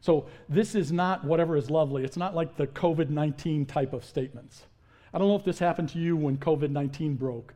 So, 0.00 0.26
this 0.48 0.74
is 0.74 0.90
not 0.90 1.24
whatever 1.24 1.56
is 1.56 1.70
lovely. 1.70 2.04
It's 2.04 2.16
not 2.16 2.34
like 2.34 2.56
the 2.56 2.66
COVID 2.66 3.10
19 3.10 3.66
type 3.66 3.92
of 3.92 4.04
statements. 4.04 4.64
I 5.12 5.18
don't 5.18 5.28
know 5.28 5.36
if 5.36 5.44
this 5.44 5.58
happened 5.58 5.88
to 5.90 5.98
you 5.98 6.16
when 6.16 6.38
COVID 6.38 6.70
19 6.70 7.16
broke, 7.16 7.54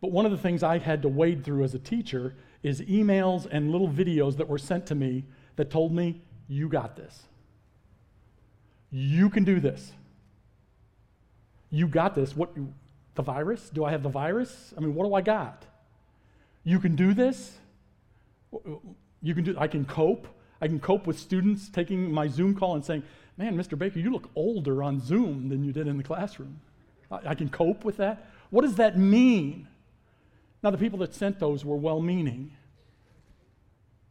but 0.00 0.10
one 0.10 0.26
of 0.26 0.32
the 0.32 0.38
things 0.38 0.62
I 0.62 0.78
had 0.78 1.02
to 1.02 1.08
wade 1.08 1.44
through 1.44 1.64
as 1.64 1.74
a 1.74 1.78
teacher 1.78 2.34
is 2.62 2.80
emails 2.82 3.46
and 3.50 3.70
little 3.70 3.88
videos 3.88 4.36
that 4.36 4.48
were 4.48 4.58
sent 4.58 4.86
to 4.86 4.94
me 4.94 5.24
that 5.56 5.70
told 5.70 5.94
me, 5.94 6.20
You 6.48 6.68
got 6.68 6.96
this. 6.96 7.22
You 8.90 9.28
can 9.30 9.44
do 9.44 9.60
this. 9.60 9.92
You 11.70 11.86
got 11.86 12.14
this. 12.14 12.34
What, 12.34 12.50
the 13.14 13.22
virus? 13.22 13.68
Do 13.70 13.84
I 13.84 13.90
have 13.90 14.02
the 14.02 14.08
virus? 14.08 14.72
I 14.76 14.80
mean, 14.80 14.94
what 14.94 15.06
do 15.06 15.14
I 15.14 15.20
got? 15.20 15.66
You 16.64 16.78
can 16.78 16.96
do 16.96 17.14
this. 17.14 17.58
You 19.22 19.34
can 19.34 19.44
do, 19.44 19.56
I 19.58 19.68
can 19.68 19.84
cope. 19.84 20.26
I 20.60 20.66
can 20.66 20.80
cope 20.80 21.06
with 21.06 21.18
students 21.18 21.68
taking 21.68 22.10
my 22.12 22.28
Zoom 22.28 22.54
call 22.54 22.74
and 22.74 22.84
saying, 22.84 23.02
Man, 23.36 23.56
Mr. 23.56 23.78
Baker, 23.78 24.00
you 24.00 24.10
look 24.10 24.30
older 24.34 24.82
on 24.82 25.00
Zoom 25.00 25.48
than 25.48 25.62
you 25.62 25.72
did 25.72 25.86
in 25.86 25.96
the 25.96 26.02
classroom. 26.02 26.60
I, 27.10 27.20
I 27.28 27.34
can 27.34 27.48
cope 27.48 27.84
with 27.84 27.98
that. 27.98 28.28
What 28.50 28.62
does 28.62 28.74
that 28.76 28.98
mean? 28.98 29.68
Now, 30.62 30.70
the 30.70 30.78
people 30.78 30.98
that 31.00 31.14
sent 31.14 31.38
those 31.38 31.64
were 31.64 31.76
well 31.76 32.00
meaning. 32.00 32.52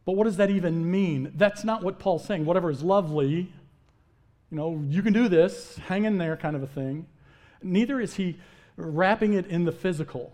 But 0.06 0.12
what 0.12 0.24
does 0.24 0.38
that 0.38 0.48
even 0.48 0.90
mean? 0.90 1.32
That's 1.34 1.64
not 1.64 1.82
what 1.82 1.98
Paul's 1.98 2.24
saying. 2.24 2.46
Whatever 2.46 2.70
is 2.70 2.82
lovely, 2.82 3.52
you 4.50 4.56
know, 4.56 4.82
you 4.88 5.02
can 5.02 5.12
do 5.12 5.28
this, 5.28 5.76
hang 5.76 6.04
in 6.04 6.16
there 6.16 6.34
kind 6.38 6.56
of 6.56 6.62
a 6.62 6.66
thing. 6.66 7.06
Neither 7.62 8.00
is 8.00 8.14
he 8.14 8.38
wrapping 8.76 9.34
it 9.34 9.46
in 9.48 9.64
the 9.64 9.72
physical. 9.72 10.32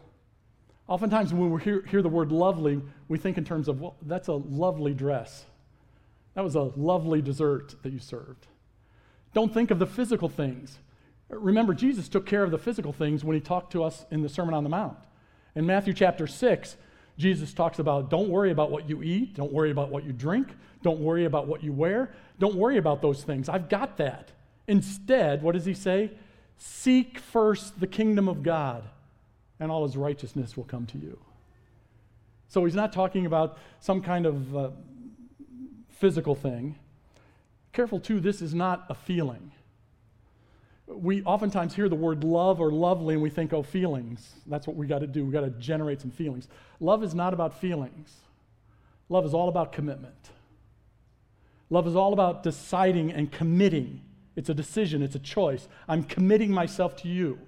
Oftentimes, 0.87 1.35
when 1.35 1.51
we 1.51 1.61
hear, 1.63 1.83
hear 1.83 2.03
the 2.03 2.09
word 2.09 2.31
lovely, 2.31 2.81
we 3.09 3.19
think 3.19 3.39
in 3.39 3.45
terms 3.45 3.67
of, 3.67 3.81
well, 3.81 3.97
that's 4.03 4.29
a 4.29 4.35
lovely 4.35 4.95
dress. 4.95 5.47
That 6.35 6.45
was 6.45 6.57
a 6.57 6.63
lovely 6.63 7.23
dessert 7.23 7.77
that 7.83 7.93
you 7.93 7.99
served. 7.99 8.47
Don't 9.33 9.53
think 9.53 9.71
of 9.71 9.79
the 9.79 9.87
physical 9.87 10.29
things. 10.29 10.79
Remember, 11.29 11.75
Jesus 11.75 12.09
took 12.09 12.27
care 12.27 12.43
of 12.43 12.51
the 12.51 12.59
physical 12.59 12.93
things 12.93 13.25
when 13.25 13.35
he 13.35 13.41
talked 13.41 13.73
to 13.73 13.83
us 13.83 14.05
in 14.11 14.23
the 14.23 14.29
Sermon 14.29 14.55
on 14.55 14.63
the 14.63 14.71
Mount. 14.71 14.99
In 15.55 15.67
Matthew 15.67 15.95
chapter 15.95 16.27
6, 16.27 16.77
Jesus 17.17 17.53
talks 17.53 17.79
about 17.79 18.11
don't 18.11 18.29
worry 18.29 18.51
about 18.51 18.71
what 18.71 18.89
you 18.89 19.03
eat, 19.03 19.35
don't 19.35 19.53
worry 19.53 19.71
about 19.71 19.91
what 19.91 20.05
you 20.05 20.13
drink, 20.13 20.49
don't 20.83 21.01
worry 21.01 21.25
about 21.25 21.47
what 21.47 21.63
you 21.63 21.73
wear, 21.73 22.13
don't 22.39 22.57
worry 22.57 22.77
about 22.77 23.03
those 23.03 23.23
things. 23.23 23.49
I've 23.49 23.69
got 23.69 23.97
that. 23.99 24.33
Instead, 24.67 25.43
what 25.43 25.53
does 25.53 25.65
he 25.65 25.75
say? 25.75 26.11
Seek 26.59 27.19
first 27.19 27.79
the 27.81 27.87
kingdom 27.87 28.29
of 28.29 28.43
God, 28.43 28.85
and 29.61 29.71
all 29.71 29.87
his 29.87 29.97
righteousness 29.97 30.57
will 30.57 30.65
come 30.65 30.87
to 30.87 30.99
you. 30.99 31.19
So 32.49 32.65
he's 32.65 32.75
not 32.75 32.93
talking 32.93 33.27
about 33.27 33.59
some 33.81 34.01
kind 34.01 34.27
of 34.27 34.57
uh, 34.57 34.71
physical 35.97 36.35
thing. 36.35 36.77
Careful, 37.73 38.01
too, 38.01 38.21
this 38.21 38.41
is 38.43 38.55
not 38.55 38.85
a 38.89 38.95
feeling. 38.95 39.53
We 40.87 41.23
oftentimes 41.23 41.75
hear 41.75 41.89
the 41.89 41.97
word 41.97 42.23
love 42.23 42.61
or 42.61 42.71
lovely 42.71 43.15
and 43.15 43.23
we 43.23 43.31
think, 43.31 43.53
oh, 43.53 43.63
feelings. 43.63 44.35
That's 44.47 44.67
what 44.67 44.77
we 44.77 44.87
got 44.87 45.01
to 45.01 45.07
do. 45.07 45.25
We 45.25 45.33
got 45.33 45.41
to 45.41 45.51
generate 45.51 46.01
some 46.01 46.11
feelings. 46.11 46.49
Love 46.79 47.03
is 47.03 47.15
not 47.15 47.33
about 47.33 47.59
feelings, 47.59 48.15
love 49.09 49.25
is 49.25 49.35
all 49.35 49.49
about 49.49 49.73
commitment. 49.73 50.15
Love 51.71 51.87
is 51.87 51.97
all 51.97 52.13
about 52.13 52.43
deciding 52.43 53.11
and 53.11 53.33
committing 53.33 54.03
it's 54.37 54.49
a 54.49 54.55
decision, 54.55 55.03
it's 55.03 55.15
a 55.15 55.21
choice. 55.21 55.69
I'm 55.89 56.03
committing 56.03 56.51
myself 56.51 56.97
to 57.03 57.09
you. 57.09 57.39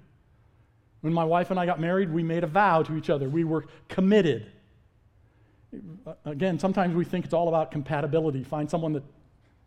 When 1.01 1.13
my 1.13 1.23
wife 1.23 1.51
and 1.51 1.59
I 1.59 1.65
got 1.65 1.79
married, 1.79 2.11
we 2.11 2.23
made 2.23 2.43
a 2.43 2.47
vow 2.47 2.81
to 2.83 2.95
each 2.95 3.09
other. 3.09 3.29
We 3.29 3.43
were 3.43 3.65
committed. 3.87 4.51
Again, 6.25 6.59
sometimes 6.59 6.95
we 6.95 7.03
think 7.03 7.25
it's 7.25 7.33
all 7.33 7.47
about 7.49 7.71
compatibility. 7.71 8.43
Find 8.43 8.69
someone 8.69 8.93
that 8.93 9.03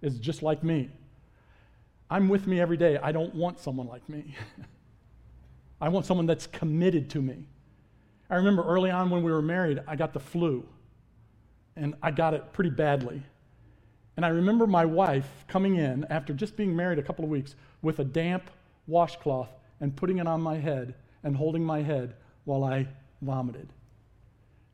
is 0.03 0.19
just 0.19 0.43
like 0.43 0.65
me. 0.65 0.91
I'm 2.09 2.29
with 2.29 2.47
me 2.47 2.61
every 2.61 2.77
day. 2.77 2.99
I 2.99 3.13
don't 3.13 3.35
want 3.35 3.61
someone 3.61 3.87
like 3.87 4.09
me. 4.09 4.35
I 5.81 5.89
want 5.89 6.07
someone 6.07 6.27
that's 6.27 6.47
committed 6.47 7.11
to 7.11 7.23
me. 7.23 7.47
I 8.29 8.37
remember 8.37 8.63
early 8.63 8.91
on 8.91 9.11
when 9.11 9.23
we 9.23 9.33
were 9.33 9.43
married, 9.43 9.81
I 9.87 9.97
got 9.97 10.13
the 10.13 10.21
flu, 10.21 10.67
and 11.77 11.95
I 12.03 12.11
got 12.11 12.35
it 12.35 12.53
pretty 12.53 12.71
badly. 12.71 13.23
And 14.17 14.25
I 14.25 14.29
remember 14.29 14.67
my 14.67 14.85
wife 14.85 15.29
coming 15.49 15.77
in 15.77 16.05
after 16.11 16.33
just 16.33 16.57
being 16.57 16.77
married 16.77 16.99
a 16.99 17.03
couple 17.03 17.25
of 17.25 17.31
weeks 17.31 17.55
with 17.83 17.99
a 17.99 18.05
damp 18.05 18.51
washcloth 18.87 19.49
and 19.81 19.95
putting 19.97 20.19
it 20.19 20.27
on 20.27 20.41
my 20.41 20.59
head 20.59 20.95
and 21.23 21.37
holding 21.37 21.65
my 21.65 21.83
head 21.83 22.15
while 22.45 22.65
I 22.65 22.89
vomited. 23.23 23.73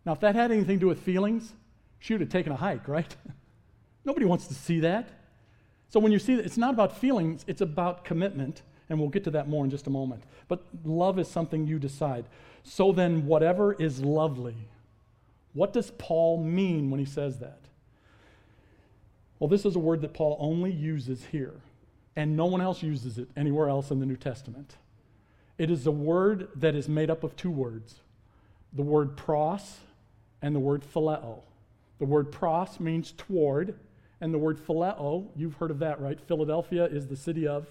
Now, 0.07 0.13
if 0.13 0.21
that 0.21 0.37
had 0.37 0.53
anything 0.53 0.77
to 0.77 0.81
do 0.81 0.87
with 0.87 1.01
feelings, 1.01 1.53
she 1.99 2.15
would 2.15 2.21
have 2.21 2.31
taken 2.31 2.53
a 2.53 2.57
hike, 2.57 2.87
right? 2.87 3.15
Nobody 4.05 4.25
wants 4.25 4.47
to 4.47 4.55
see 4.55 4.81
that. 4.81 5.11
So 5.89 5.99
when 5.99 6.13
you 6.13 6.21
see 6.21 6.37
that, 6.37 6.47
it's 6.47 6.57
not 6.57 6.73
about 6.73 6.97
feelings, 6.97 7.45
it's 7.49 7.61
about 7.61 8.05
commitment. 8.05 8.63
And 8.89 9.01
we'll 9.01 9.09
get 9.09 9.25
to 9.25 9.33
that 9.33 9.49
more 9.49 9.65
in 9.65 9.71
just 9.71 9.89
a 9.89 9.91
moment. 9.91 10.23
But 10.47 10.63
love 10.85 11.19
is 11.19 11.27
something 11.27 11.67
you 11.67 11.81
decide. 11.81 12.25
So 12.63 12.93
then, 12.93 13.27
whatever 13.27 13.73
is 13.73 14.01
lovely, 14.01 14.55
what 15.55 15.73
does 15.73 15.91
Paul 15.99 16.41
mean 16.41 16.89
when 16.91 17.01
he 17.01 17.07
says 17.07 17.41
that? 17.41 17.59
Well, 19.41 19.49
this 19.49 19.65
is 19.65 19.75
a 19.75 19.81
word 19.81 20.03
that 20.03 20.15
Paul 20.15 20.37
only 20.39 20.71
uses 20.71 21.25
here, 21.33 21.55
and 22.15 22.37
no 22.37 22.47
one 22.47 22.61
else 22.61 22.81
uses 22.81 23.19
it 23.19 23.29
anywhere 23.37 23.69
else 23.69 23.91
in 23.91 23.99
the 23.99 24.07
New 24.07 24.17
Testament. 24.17 24.77
It 25.59 25.69
is 25.69 25.85
a 25.87 25.91
word 25.91 26.49
that 26.55 26.77
is 26.77 26.89
made 26.89 27.11
up 27.11 27.25
of 27.25 27.35
two 27.35 27.51
words 27.51 28.01
the 28.73 28.83
word 28.83 29.17
pros 29.17 29.79
and 30.43 30.55
the 30.55 30.61
word 30.61 30.83
phileo. 30.83 31.41
The 31.99 32.05
word 32.05 32.31
pros 32.31 32.79
means 32.79 33.13
toward, 33.13 33.79
and 34.21 34.33
the 34.33 34.39
word 34.39 34.59
phileo, 34.59 35.27
you've 35.37 35.55
heard 35.55 35.71
of 35.71 35.79
that, 35.81 36.01
right? 36.01 36.21
Philadelphia 36.21 36.85
is 36.85 37.07
the 37.07 37.17
city 37.17 37.47
of 37.47 37.67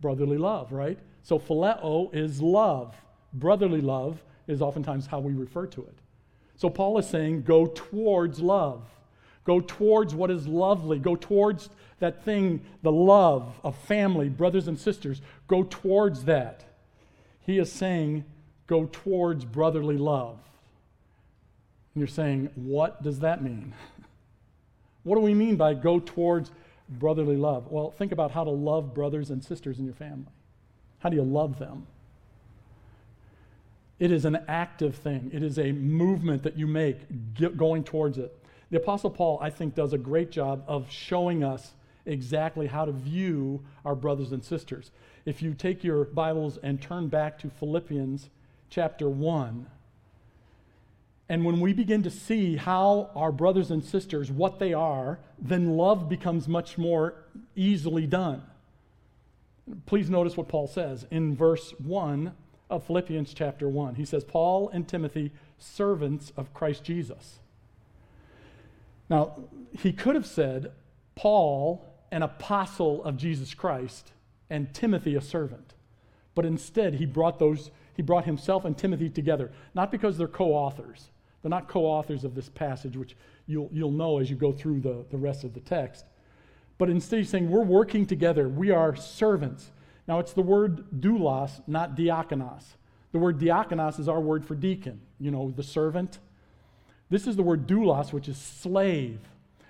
brotherly 0.00 0.38
love, 0.38 0.72
right? 0.72 0.98
So 1.22 1.38
phileo 1.38 2.14
is 2.14 2.42
love. 2.42 2.94
Brotherly 3.32 3.80
love 3.80 4.22
is 4.46 4.60
oftentimes 4.60 5.06
how 5.06 5.20
we 5.20 5.32
refer 5.32 5.66
to 5.66 5.82
it. 5.82 5.98
So 6.56 6.70
Paul 6.70 6.98
is 6.98 7.08
saying, 7.08 7.42
go 7.42 7.66
towards 7.66 8.40
love. 8.40 8.88
Go 9.44 9.60
towards 9.60 10.14
what 10.14 10.30
is 10.30 10.46
lovely. 10.46 10.98
Go 10.98 11.16
towards 11.16 11.68
that 11.98 12.24
thing, 12.24 12.64
the 12.82 12.92
love 12.92 13.58
of 13.62 13.76
family, 13.76 14.28
brothers 14.28 14.68
and 14.68 14.78
sisters. 14.78 15.20
Go 15.48 15.64
towards 15.64 16.24
that. 16.24 16.64
He 17.40 17.58
is 17.58 17.70
saying, 17.70 18.24
go 18.66 18.88
towards 18.90 19.44
brotherly 19.44 19.98
love. 19.98 20.38
And 21.94 22.00
you're 22.00 22.08
saying, 22.08 22.50
what 22.54 23.02
does 23.02 23.20
that 23.20 23.42
mean? 23.42 23.72
what 25.04 25.14
do 25.14 25.20
we 25.20 25.34
mean 25.34 25.56
by 25.56 25.74
go 25.74 26.00
towards 26.00 26.50
brotherly 26.88 27.36
love? 27.36 27.70
Well, 27.70 27.90
think 27.90 28.12
about 28.12 28.32
how 28.32 28.44
to 28.44 28.50
love 28.50 28.94
brothers 28.94 29.30
and 29.30 29.44
sisters 29.44 29.78
in 29.78 29.84
your 29.84 29.94
family. 29.94 30.32
How 30.98 31.08
do 31.08 31.16
you 31.16 31.22
love 31.22 31.58
them? 31.58 31.86
It 34.00 34.10
is 34.10 34.24
an 34.24 34.38
active 34.48 34.96
thing, 34.96 35.30
it 35.32 35.42
is 35.42 35.58
a 35.58 35.70
movement 35.70 36.42
that 36.42 36.58
you 36.58 36.66
make 36.66 36.98
going 37.56 37.84
towards 37.84 38.18
it. 38.18 38.36
The 38.70 38.78
Apostle 38.78 39.10
Paul, 39.10 39.38
I 39.40 39.50
think, 39.50 39.76
does 39.76 39.92
a 39.92 39.98
great 39.98 40.32
job 40.32 40.64
of 40.66 40.90
showing 40.90 41.44
us 41.44 41.74
exactly 42.06 42.66
how 42.66 42.84
to 42.84 42.92
view 42.92 43.62
our 43.84 43.94
brothers 43.94 44.32
and 44.32 44.44
sisters. 44.44 44.90
If 45.24 45.42
you 45.42 45.54
take 45.54 45.84
your 45.84 46.04
Bibles 46.04 46.58
and 46.62 46.82
turn 46.82 47.08
back 47.08 47.38
to 47.38 47.50
Philippians 47.50 48.30
chapter 48.68 49.08
1, 49.08 49.66
and 51.28 51.44
when 51.44 51.60
we 51.60 51.72
begin 51.72 52.02
to 52.02 52.10
see 52.10 52.56
how 52.56 53.10
our 53.14 53.32
brothers 53.32 53.70
and 53.70 53.82
sisters, 53.82 54.30
what 54.30 54.58
they 54.58 54.72
are, 54.72 55.18
then 55.38 55.76
love 55.76 56.08
becomes 56.08 56.48
much 56.48 56.76
more 56.76 57.14
easily 57.56 58.06
done. 58.06 58.42
Please 59.86 60.10
notice 60.10 60.36
what 60.36 60.48
Paul 60.48 60.66
says 60.66 61.06
in 61.10 61.34
verse 61.34 61.72
1 61.78 62.32
of 62.68 62.84
Philippians 62.84 63.32
chapter 63.32 63.68
1. 63.68 63.94
He 63.94 64.04
says, 64.04 64.24
Paul 64.24 64.68
and 64.68 64.86
Timothy, 64.86 65.32
servants 65.58 66.32
of 66.36 66.52
Christ 66.52 66.84
Jesus 66.84 67.38
now, 69.08 69.36
he 69.78 69.92
could 69.92 70.14
have 70.14 70.26
said, 70.26 70.72
Paul, 71.14 71.84
an 72.10 72.22
apostle 72.22 73.04
of 73.04 73.16
Jesus 73.16 73.54
Christ, 73.54 74.12
and 74.50 74.72
Timothy, 74.72 75.14
a 75.14 75.20
servant. 75.20 75.74
but 76.34 76.44
instead 76.44 76.94
he 76.94 77.06
brought 77.06 77.38
those 77.38 77.70
he 77.96 78.02
brought 78.02 78.24
himself 78.24 78.64
and 78.64 78.76
Timothy 78.76 79.08
together, 79.08 79.52
not 79.72 79.92
because 79.92 80.18
they're 80.18 80.26
co-authors. 80.26 81.10
They're 81.44 81.50
not 81.50 81.68
co-authors 81.68 82.24
of 82.24 82.34
this 82.34 82.48
passage, 82.48 82.96
which 82.96 83.16
you'll, 83.46 83.68
you'll 83.70 83.90
know 83.90 84.18
as 84.18 84.30
you 84.30 84.36
go 84.36 84.50
through 84.50 84.80
the, 84.80 85.04
the 85.10 85.18
rest 85.18 85.44
of 85.44 85.52
the 85.52 85.60
text. 85.60 86.06
But 86.78 86.88
instead 86.88 87.18
he's 87.18 87.28
saying 87.28 87.50
we're 87.50 87.62
working 87.62 88.06
together. 88.06 88.48
We 88.48 88.70
are 88.70 88.96
servants. 88.96 89.70
Now 90.08 90.20
it's 90.20 90.32
the 90.32 90.40
word 90.40 90.86
doulos, 91.02 91.60
not 91.66 91.98
diakonos. 91.98 92.64
The 93.12 93.18
word 93.18 93.38
diakonos 93.38 94.00
is 94.00 94.08
our 94.08 94.22
word 94.22 94.42
for 94.42 94.54
deacon, 94.54 95.02
you 95.20 95.30
know, 95.30 95.52
the 95.54 95.62
servant. 95.62 96.18
This 97.10 97.26
is 97.26 97.36
the 97.36 97.42
word 97.42 97.66
doulos, 97.66 98.10
which 98.10 98.26
is 98.26 98.38
slave. 98.38 99.20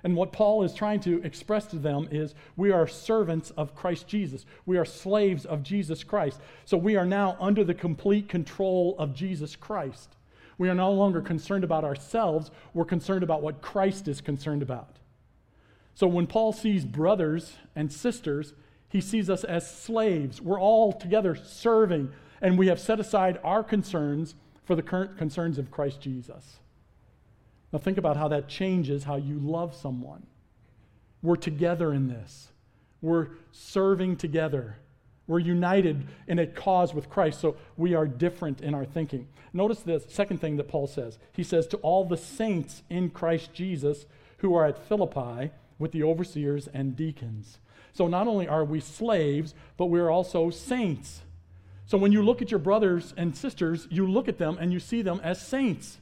And 0.04 0.14
what 0.14 0.30
Paul 0.30 0.62
is 0.62 0.74
trying 0.74 1.00
to 1.00 1.20
express 1.24 1.66
to 1.66 1.76
them 1.76 2.06
is 2.12 2.36
we 2.56 2.70
are 2.70 2.86
servants 2.86 3.50
of 3.56 3.74
Christ 3.74 4.06
Jesus. 4.06 4.46
We 4.64 4.78
are 4.78 4.84
slaves 4.84 5.44
of 5.44 5.64
Jesus 5.64 6.04
Christ. 6.04 6.40
So 6.66 6.76
we 6.76 6.94
are 6.94 7.04
now 7.04 7.36
under 7.40 7.64
the 7.64 7.74
complete 7.74 8.28
control 8.28 8.94
of 8.96 9.12
Jesus 9.12 9.56
Christ. 9.56 10.14
We 10.58 10.68
are 10.68 10.74
no 10.74 10.92
longer 10.92 11.20
concerned 11.20 11.64
about 11.64 11.84
ourselves, 11.84 12.50
we're 12.72 12.84
concerned 12.84 13.22
about 13.22 13.42
what 13.42 13.62
Christ 13.62 14.08
is 14.08 14.20
concerned 14.20 14.62
about. 14.62 14.98
So 15.94 16.06
when 16.06 16.26
Paul 16.26 16.52
sees 16.52 16.84
brothers 16.84 17.56
and 17.76 17.92
sisters, 17.92 18.52
he 18.88 19.00
sees 19.00 19.28
us 19.30 19.44
as 19.44 19.68
slaves. 19.68 20.40
We're 20.40 20.60
all 20.60 20.92
together 20.92 21.34
serving, 21.34 22.12
and 22.40 22.58
we 22.58 22.68
have 22.68 22.80
set 22.80 23.00
aside 23.00 23.38
our 23.42 23.62
concerns 23.62 24.34
for 24.64 24.76
the 24.76 24.82
current 24.82 25.18
concerns 25.18 25.58
of 25.58 25.70
Christ 25.70 26.00
Jesus. 26.00 26.58
Now, 27.72 27.78
think 27.80 27.98
about 27.98 28.16
how 28.16 28.28
that 28.28 28.48
changes 28.48 29.04
how 29.04 29.16
you 29.16 29.38
love 29.38 29.74
someone. 29.74 30.26
We're 31.22 31.36
together 31.36 31.92
in 31.92 32.08
this, 32.08 32.48
we're 33.02 33.28
serving 33.50 34.16
together. 34.16 34.76
We're 35.26 35.38
united 35.38 36.06
in 36.26 36.38
a 36.38 36.46
cause 36.46 36.92
with 36.92 37.08
Christ, 37.08 37.40
so 37.40 37.56
we 37.76 37.94
are 37.94 38.06
different 38.06 38.60
in 38.60 38.74
our 38.74 38.84
thinking. 38.84 39.28
Notice 39.52 39.80
the 39.80 40.00
second 40.00 40.40
thing 40.40 40.56
that 40.56 40.68
Paul 40.68 40.86
says. 40.86 41.18
He 41.32 41.42
says, 41.42 41.66
To 41.68 41.76
all 41.78 42.04
the 42.04 42.16
saints 42.16 42.82
in 42.90 43.10
Christ 43.10 43.54
Jesus 43.54 44.04
who 44.38 44.54
are 44.54 44.66
at 44.66 44.86
Philippi 44.86 45.50
with 45.78 45.92
the 45.92 46.02
overseers 46.02 46.68
and 46.74 46.94
deacons. 46.94 47.58
So 47.92 48.08
not 48.08 48.26
only 48.26 48.48
are 48.48 48.64
we 48.64 48.80
slaves, 48.80 49.54
but 49.76 49.86
we're 49.86 50.10
also 50.10 50.50
saints. 50.50 51.22
So 51.86 51.96
when 51.96 52.12
you 52.12 52.22
look 52.22 52.42
at 52.42 52.50
your 52.50 52.60
brothers 52.60 53.14
and 53.16 53.36
sisters, 53.36 53.86
you 53.90 54.10
look 54.10 54.28
at 54.28 54.38
them 54.38 54.58
and 54.60 54.72
you 54.72 54.80
see 54.80 55.00
them 55.00 55.20
as 55.22 55.40
saints. 55.40 55.98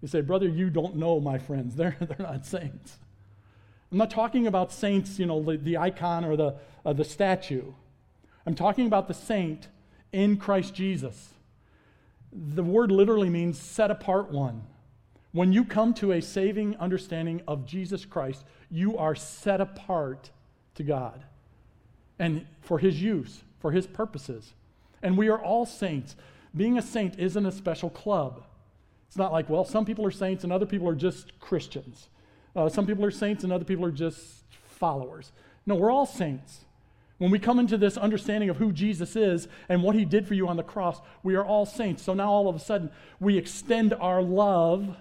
You 0.00 0.08
say, 0.08 0.20
Brother, 0.20 0.48
you 0.48 0.70
don't 0.70 0.96
know 0.96 1.20
my 1.20 1.38
friends. 1.38 1.74
They're, 1.76 1.96
they're 2.00 2.16
not 2.18 2.46
saints. 2.46 2.98
I'm 3.90 3.98
not 3.98 4.10
talking 4.10 4.46
about 4.46 4.72
saints, 4.72 5.18
you 5.18 5.26
know, 5.26 5.42
the, 5.42 5.56
the 5.56 5.76
icon 5.76 6.24
or 6.24 6.36
the, 6.36 6.54
uh, 6.86 6.92
the 6.92 7.04
statue. 7.04 7.72
I'm 8.46 8.54
talking 8.54 8.86
about 8.86 9.08
the 9.08 9.14
saint 9.14 9.68
in 10.12 10.36
Christ 10.36 10.74
Jesus. 10.74 11.30
The 12.32 12.62
word 12.62 12.90
literally 12.90 13.28
means 13.28 13.58
set 13.58 13.90
apart 13.90 14.30
one. 14.30 14.62
When 15.32 15.52
you 15.52 15.64
come 15.64 15.94
to 15.94 16.12
a 16.12 16.20
saving 16.20 16.76
understanding 16.78 17.42
of 17.46 17.66
Jesus 17.66 18.04
Christ, 18.04 18.44
you 18.70 18.98
are 18.98 19.14
set 19.14 19.60
apart 19.60 20.30
to 20.74 20.82
God 20.82 21.24
and 22.18 22.46
for 22.60 22.78
his 22.78 23.00
use, 23.00 23.42
for 23.60 23.70
his 23.70 23.86
purposes. 23.86 24.52
And 25.02 25.16
we 25.16 25.28
are 25.28 25.40
all 25.40 25.66
saints. 25.66 26.16
Being 26.56 26.78
a 26.78 26.82
saint 26.82 27.18
isn't 27.18 27.46
a 27.46 27.52
special 27.52 27.90
club. 27.90 28.44
It's 29.06 29.16
not 29.16 29.32
like, 29.32 29.48
well, 29.48 29.64
some 29.64 29.84
people 29.84 30.04
are 30.06 30.10
saints 30.10 30.44
and 30.44 30.52
other 30.52 30.66
people 30.66 30.88
are 30.88 30.94
just 30.94 31.38
Christians. 31.40 32.08
Uh, 32.54 32.68
some 32.68 32.86
people 32.86 33.04
are 33.04 33.10
saints 33.10 33.44
and 33.44 33.52
other 33.52 33.64
people 33.64 33.84
are 33.84 33.92
just 33.92 34.44
followers. 34.64 35.32
No, 35.66 35.76
we're 35.76 35.90
all 35.90 36.06
saints. 36.06 36.64
When 37.20 37.30
we 37.30 37.38
come 37.38 37.58
into 37.58 37.76
this 37.76 37.98
understanding 37.98 38.48
of 38.48 38.56
who 38.56 38.72
Jesus 38.72 39.14
is 39.14 39.46
and 39.68 39.82
what 39.82 39.94
he 39.94 40.06
did 40.06 40.26
for 40.26 40.32
you 40.32 40.48
on 40.48 40.56
the 40.56 40.62
cross, 40.62 41.02
we 41.22 41.34
are 41.34 41.44
all 41.44 41.66
saints. 41.66 42.02
So 42.02 42.14
now 42.14 42.30
all 42.30 42.48
of 42.48 42.56
a 42.56 42.58
sudden, 42.58 42.90
we 43.20 43.36
extend 43.36 43.92
our 43.92 44.22
love 44.22 44.96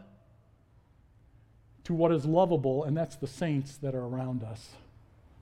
to 1.86 1.93
what 1.93 2.12
is 2.12 2.25
lovable, 2.25 2.84
and 2.84 2.97
that's 2.97 3.15
the 3.15 3.25
saints 3.25 3.77
that 3.77 3.95
are 3.95 4.03
around 4.03 4.43
us. 4.43 4.71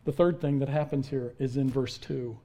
The 0.05 0.11
third 0.11 0.39
thing 0.39 0.59
that 0.59 0.69
happens 0.69 1.09
here 1.09 1.33
is 1.39 1.57
in 1.57 1.67
verse 1.67 1.97
2. 1.97 2.37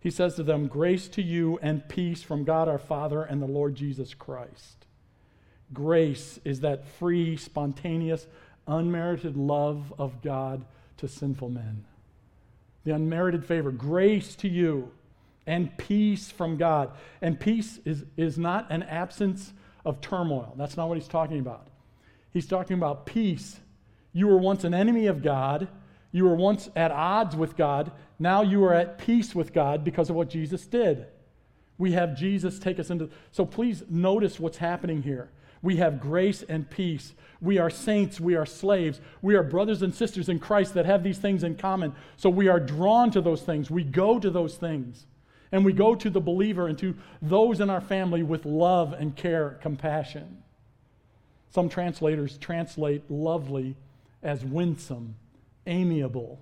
He 0.00 0.10
says 0.10 0.36
to 0.36 0.42
them, 0.42 0.66
Grace 0.66 1.06
to 1.08 1.20
you 1.20 1.58
and 1.60 1.86
peace 1.86 2.22
from 2.22 2.44
God 2.44 2.66
our 2.66 2.78
Father 2.78 3.24
and 3.24 3.42
the 3.42 3.46
Lord 3.46 3.74
Jesus 3.74 4.14
Christ. 4.14 4.86
Grace 5.74 6.40
is 6.46 6.60
that 6.60 6.88
free, 6.88 7.36
spontaneous, 7.36 8.26
unmerited 8.66 9.36
love 9.36 9.92
of 9.98 10.22
God 10.22 10.64
to 10.96 11.08
sinful 11.08 11.50
men. 11.50 11.84
The 12.84 12.94
unmerited 12.94 13.44
favor. 13.44 13.70
Grace 13.70 14.34
to 14.36 14.48
you 14.48 14.90
and 15.46 15.76
peace 15.76 16.30
from 16.30 16.56
God. 16.56 16.92
And 17.20 17.38
peace 17.38 17.78
is, 17.84 18.04
is 18.16 18.38
not 18.38 18.70
an 18.70 18.82
absence 18.84 19.52
of 19.84 20.00
turmoil. 20.00 20.54
That's 20.56 20.76
not 20.76 20.88
what 20.88 20.98
he's 20.98 21.08
talking 21.08 21.40
about. 21.40 21.68
He's 22.32 22.46
talking 22.46 22.74
about 22.74 23.06
peace. 23.06 23.58
You 24.12 24.28
were 24.28 24.38
once 24.38 24.64
an 24.64 24.74
enemy 24.74 25.06
of 25.06 25.22
God. 25.22 25.68
You 26.12 26.24
were 26.24 26.34
once 26.34 26.68
at 26.76 26.90
odds 26.90 27.36
with 27.36 27.56
God. 27.56 27.92
Now 28.18 28.42
you 28.42 28.62
are 28.64 28.74
at 28.74 28.98
peace 28.98 29.34
with 29.34 29.52
God 29.52 29.84
because 29.84 30.10
of 30.10 30.16
what 30.16 30.28
Jesus 30.28 30.66
did. 30.66 31.06
We 31.78 31.92
have 31.92 32.16
Jesus 32.16 32.58
take 32.58 32.78
us 32.78 32.90
into. 32.90 33.08
So 33.32 33.46
please 33.46 33.82
notice 33.88 34.38
what's 34.38 34.58
happening 34.58 35.02
here. 35.02 35.30
We 35.62 35.76
have 35.76 36.00
grace 36.00 36.42
and 36.42 36.68
peace. 36.68 37.12
We 37.40 37.58
are 37.58 37.70
saints. 37.70 38.20
We 38.20 38.34
are 38.34 38.46
slaves. 38.46 39.00
We 39.22 39.34
are 39.34 39.42
brothers 39.42 39.82
and 39.82 39.94
sisters 39.94 40.28
in 40.28 40.38
Christ 40.38 40.74
that 40.74 40.86
have 40.86 41.02
these 41.02 41.18
things 41.18 41.44
in 41.44 41.56
common. 41.56 41.94
So 42.16 42.30
we 42.30 42.48
are 42.48 42.60
drawn 42.60 43.10
to 43.12 43.20
those 43.20 43.42
things. 43.42 43.70
We 43.70 43.84
go 43.84 44.18
to 44.18 44.30
those 44.30 44.56
things. 44.56 45.06
And 45.52 45.64
we 45.64 45.72
go 45.72 45.94
to 45.94 46.10
the 46.10 46.20
believer 46.20 46.68
and 46.68 46.78
to 46.78 46.94
those 47.20 47.60
in 47.60 47.70
our 47.70 47.80
family 47.80 48.22
with 48.22 48.44
love 48.44 48.92
and 48.92 49.16
care, 49.16 49.58
compassion. 49.60 50.42
Some 51.50 51.68
translators 51.68 52.38
translate 52.38 53.10
lovely 53.10 53.76
as 54.22 54.44
winsome, 54.44 55.16
amiable, 55.66 56.38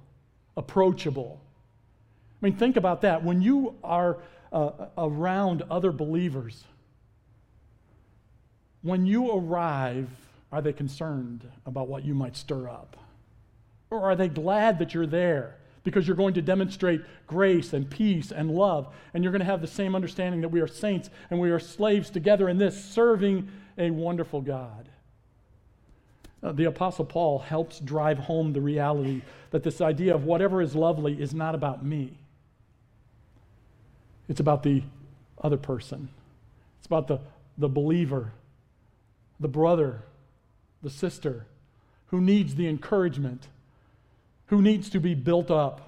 approachable. 0.57 1.41
I 2.41 2.47
mean, 2.47 2.57
think 2.57 2.77
about 2.77 3.01
that. 3.01 3.25
When 3.25 3.41
you 3.41 3.77
are 3.83 4.19
uh, 4.53 4.71
around 4.99 5.63
other 5.71 5.93
believers, 5.93 6.65
when 8.83 9.07
you 9.07 9.31
arrive, 9.33 10.09
are 10.53 10.63
they 10.63 10.73
concerned 10.73 11.49
about 11.67 11.89
what 11.89 12.05
you 12.05 12.15
might 12.15 12.37
stir 12.37 12.69
up? 12.69 12.97
Or 13.91 14.03
are 14.03 14.17
they 14.17 14.29
glad 14.29 14.79
that 14.79 14.95
you're 14.95 15.07
there 15.07 15.57
because 15.85 16.07
you're 16.07 16.17
going 16.17 16.35
to 16.35 16.43
demonstrate 16.43 17.01
grace 17.27 17.73
and 17.73 17.89
peace 17.89 18.31
and 18.31 18.51
love, 18.51 18.95
and 19.15 19.25
you're 19.25 19.33
going 19.33 19.41
to 19.41 19.47
have 19.47 19.61
the 19.61 19.67
same 19.67 19.95
understanding 19.95 20.43
that 20.43 20.51
we 20.51 20.61
are 20.61 20.67
saints 20.67 21.09
and 21.31 21.41
we 21.41 21.51
are 21.51 21.59
slaves 21.59 22.11
together 22.11 22.49
in 22.49 22.59
this, 22.59 22.83
serving 22.85 23.49
a 23.79 23.91
wonderful 23.91 24.41
God? 24.41 24.89
Uh, 26.43 26.53
the 26.53 26.65
Apostle 26.65 27.05
Paul 27.05 27.39
helps 27.39 27.81
drive 27.81 28.19
home 28.19 28.53
the 28.53 28.61
reality 28.61 29.23
that 29.51 29.63
this 29.63 29.81
idea 29.81 30.15
of 30.15 30.25
whatever 30.25 30.63
is 30.63 30.75
lovely 30.75 31.21
is 31.21 31.35
not 31.35 31.55
about 31.55 31.85
me. 31.85 32.19
It's 34.29 34.41
about 34.41 34.63
the 34.63 34.83
other 35.43 35.57
person. 35.57 36.09
It's 36.79 36.87
about 36.87 37.09
the, 37.09 37.19
the 37.57 37.69
believer 37.69 38.33
the 39.41 39.49
brother, 39.49 40.03
the 40.83 40.91
sister 40.91 41.47
who 42.07 42.21
needs 42.21 42.55
the 42.55 42.69
encouragement, 42.69 43.49
who 44.47 44.63
needs 44.63 44.89
to 44.91 45.01
be 45.01 45.15
built 45.15 45.51
up. 45.51 45.83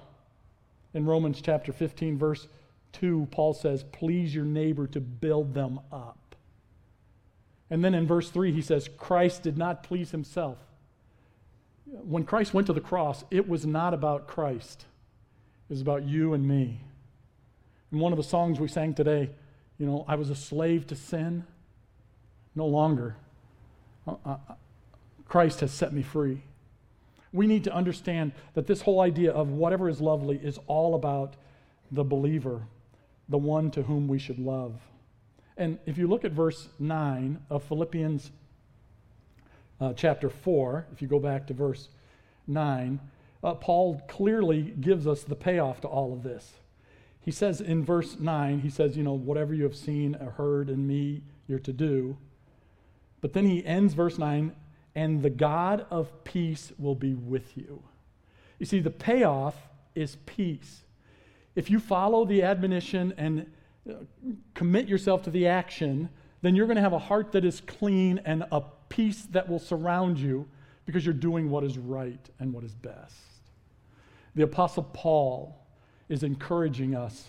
In 0.93 1.05
Romans 1.05 1.41
chapter 1.41 1.71
15, 1.71 2.17
verse 2.17 2.47
2, 2.93 3.27
Paul 3.31 3.53
says, 3.53 3.83
Please 3.91 4.35
your 4.35 4.45
neighbor 4.45 4.87
to 4.87 4.99
build 4.99 5.53
them 5.53 5.79
up. 5.91 6.35
And 7.69 7.83
then 7.83 7.93
in 7.93 8.05
verse 8.05 8.29
3, 8.29 8.51
he 8.51 8.61
says, 8.61 8.89
Christ 8.97 9.43
did 9.43 9.57
not 9.57 9.83
please 9.83 10.11
himself. 10.11 10.57
When 11.85 12.23
Christ 12.23 12.53
went 12.53 12.67
to 12.67 12.73
the 12.73 12.81
cross, 12.81 13.23
it 13.31 13.47
was 13.47 13.65
not 13.65 13.93
about 13.93 14.27
Christ, 14.27 14.85
it 15.69 15.73
was 15.73 15.81
about 15.81 16.03
you 16.03 16.33
and 16.33 16.47
me. 16.47 16.81
In 17.91 17.99
one 17.99 18.13
of 18.13 18.17
the 18.17 18.23
songs 18.23 18.59
we 18.59 18.67
sang 18.67 18.93
today, 18.93 19.29
you 19.77 19.85
know, 19.85 20.05
I 20.07 20.15
was 20.15 20.29
a 20.29 20.35
slave 20.35 20.85
to 20.87 20.95
sin. 20.95 21.45
No 22.53 22.65
longer. 22.65 23.15
Uh, 24.07 24.15
uh, 24.25 24.37
Christ 25.27 25.61
has 25.61 25.71
set 25.71 25.93
me 25.93 26.01
free. 26.01 26.43
We 27.33 27.47
need 27.47 27.63
to 27.63 27.73
understand 27.73 28.33
that 28.53 28.67
this 28.67 28.81
whole 28.81 28.99
idea 28.99 29.31
of 29.31 29.49
whatever 29.49 29.87
is 29.87 30.01
lovely 30.01 30.37
is 30.37 30.59
all 30.67 30.95
about 30.95 31.35
the 31.91 32.03
believer, 32.03 32.63
the 33.29 33.37
one 33.37 33.71
to 33.71 33.83
whom 33.83 34.07
we 34.07 34.19
should 34.19 34.39
love. 34.39 34.75
And 35.57 35.79
if 35.85 35.97
you 35.97 36.07
look 36.07 36.25
at 36.25 36.31
verse 36.31 36.67
9 36.79 37.39
of 37.49 37.63
Philippians 37.63 38.31
uh, 39.79 39.93
chapter 39.93 40.29
4, 40.29 40.87
if 40.91 41.01
you 41.01 41.07
go 41.07 41.19
back 41.19 41.47
to 41.47 41.53
verse 41.53 41.89
9, 42.47 42.99
uh, 43.43 43.53
Paul 43.55 44.01
clearly 44.07 44.73
gives 44.81 45.07
us 45.07 45.23
the 45.23 45.35
payoff 45.35 45.81
to 45.81 45.87
all 45.87 46.13
of 46.13 46.23
this. 46.23 46.53
He 47.21 47.31
says 47.31 47.61
in 47.61 47.85
verse 47.85 48.19
9, 48.19 48.59
he 48.59 48.69
says, 48.69 48.97
you 48.97 49.03
know, 49.03 49.13
whatever 49.13 49.53
you 49.53 49.63
have 49.63 49.75
seen 49.75 50.15
or 50.19 50.31
heard 50.31 50.69
in 50.69 50.87
me, 50.87 51.21
you're 51.47 51.59
to 51.59 51.73
do. 51.73 52.17
But 53.21 53.33
then 53.33 53.45
he 53.45 53.65
ends 53.65 53.93
verse 53.93 54.17
9, 54.17 54.53
and 54.95 55.21
the 55.21 55.29
God 55.29 55.85
of 55.89 56.23
peace 56.23 56.73
will 56.77 56.95
be 56.95 57.13
with 57.13 57.55
you. 57.55 57.83
You 58.59 58.65
see, 58.65 58.79
the 58.79 58.91
payoff 58.91 59.55
is 59.95 60.17
peace. 60.25 60.83
If 61.55 61.69
you 61.69 61.79
follow 61.79 62.25
the 62.25 62.43
admonition 62.43 63.13
and 63.17 63.45
uh, 63.89 63.93
commit 64.53 64.87
yourself 64.87 65.23
to 65.23 65.31
the 65.31 65.47
action, 65.47 66.09
then 66.41 66.55
you're 66.55 66.65
going 66.67 66.75
to 66.75 66.81
have 66.81 66.93
a 66.93 66.99
heart 66.99 67.31
that 67.33 67.45
is 67.45 67.61
clean 67.61 68.19
and 68.25 68.45
a 68.51 68.61
peace 68.89 69.23
that 69.31 69.47
will 69.47 69.59
surround 69.59 70.17
you 70.17 70.47
because 70.85 71.05
you're 71.05 71.13
doing 71.13 71.49
what 71.49 71.63
is 71.63 71.77
right 71.77 72.29
and 72.39 72.51
what 72.53 72.63
is 72.63 72.73
best. 72.73 73.15
The 74.35 74.43
Apostle 74.43 74.83
Paul 74.83 75.65
is 76.09 76.23
encouraging 76.23 76.95
us 76.95 77.27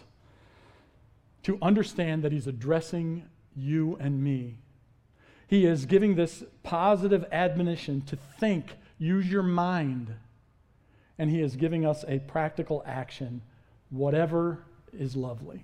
to 1.45 1.59
understand 1.61 2.23
that 2.23 2.33
he's 2.33 2.47
addressing 2.47 3.25
you 3.57 3.97
and 4.01 4.23
me. 4.23 4.59
He 5.53 5.67
is 5.67 5.85
giving 5.85 6.15
this 6.15 6.43
positive 6.63 7.27
admonition 7.31 8.01
to 8.07 8.17
think, 8.17 8.73
use 8.97 9.31
your 9.31 9.43
mind, 9.43 10.15
and 11.19 11.29
he 11.29 11.43
is 11.43 11.57
giving 11.57 11.85
us 11.85 12.07
a 12.09 12.21
practical 12.21 12.83
action 12.87 13.43
whatever 13.91 14.65
is 14.95 15.15
lovely. 15.15 15.63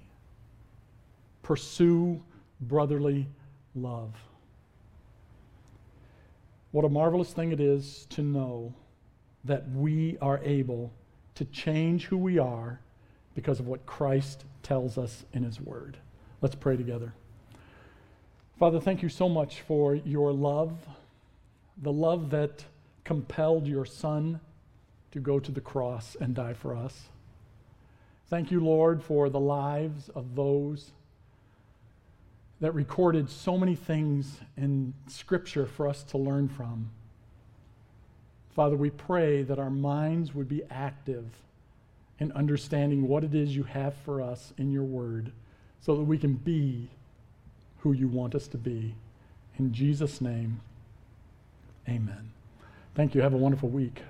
Pursue 1.43 2.23
brotherly 2.61 3.29
love. 3.75 4.13
What 6.73 6.85
a 6.85 6.91
marvelous 6.91 7.33
thing 7.33 7.53
it 7.53 7.61
is 7.61 8.07
to 8.11 8.21
know 8.21 8.75
that 9.45 9.71
we 9.71 10.19
are 10.21 10.39
able 10.45 10.93
to 11.37 11.47
change 11.47 12.05
who 12.05 12.19
we 12.19 12.39
are 12.39 12.79
because 13.35 13.59
of 13.59 13.67
what 13.67 13.87
Christ 13.87 14.45
tells 14.63 14.99
us 14.99 15.25
in 15.33 15.45
His 15.45 15.59
Word. 15.59 15.97
Let's 16.43 16.57
pray 16.57 16.77
together. 16.77 17.15
Father, 18.59 18.81
thank 18.81 19.05
you 19.05 19.09
so 19.09 19.29
much 19.29 19.61
for 19.61 19.95
your 19.95 20.33
love, 20.33 20.77
the 21.81 21.93
love 21.93 22.31
that 22.31 22.65
compelled 23.05 23.69
your 23.69 23.85
Son 23.85 24.41
to 25.13 25.21
go 25.21 25.39
to 25.39 25.53
the 25.53 25.61
cross 25.61 26.17
and 26.21 26.35
die 26.35 26.55
for 26.55 26.75
us. 26.75 27.05
Thank 28.27 28.51
you, 28.51 28.59
Lord, 28.59 29.01
for 29.01 29.31
the 29.31 29.39
lives 29.39 30.09
of 30.09 30.35
those 30.35 30.91
that 32.61 32.73
recorded 32.73 33.31
so 33.31 33.57
many 33.57 33.77
things 33.77 34.41
in 34.57 34.93
Scripture 35.07 35.65
for 35.65 35.87
us 35.87 36.03
to 36.03 36.19
learn 36.19 36.49
from. 36.49 36.91
Father, 38.51 38.77
we 38.77 38.91
pray 38.91 39.45
that 39.45 39.61
our 39.61 39.71
minds 39.71 40.35
would 40.35 40.49
be 40.49 40.65
active 40.69 41.27
in 42.19 42.33
understanding 42.33 43.07
what 43.07 43.23
it 43.23 43.37
is 43.37 43.55
you 43.55 43.63
have 43.63 43.95
for 44.05 44.21
us 44.21 44.53
in 44.59 44.73
your 44.73 44.83
word 44.83 45.31
so 45.81 45.95
that 45.95 46.03
we 46.03 46.19
can 46.19 46.35
be 46.35 46.91
who 47.89 47.95
you 47.95 48.09
want 48.09 48.35
us 48.35 48.47
to 48.49 48.59
be. 48.59 48.95
In 49.59 49.73
Jesus' 49.73 50.21
name, 50.21 50.61
amen. 51.89 52.33
Thank 52.95 53.15
you. 53.15 53.23
Have 53.23 53.33
a 53.33 53.39
wonderful 53.39 53.71
week. 53.71 54.03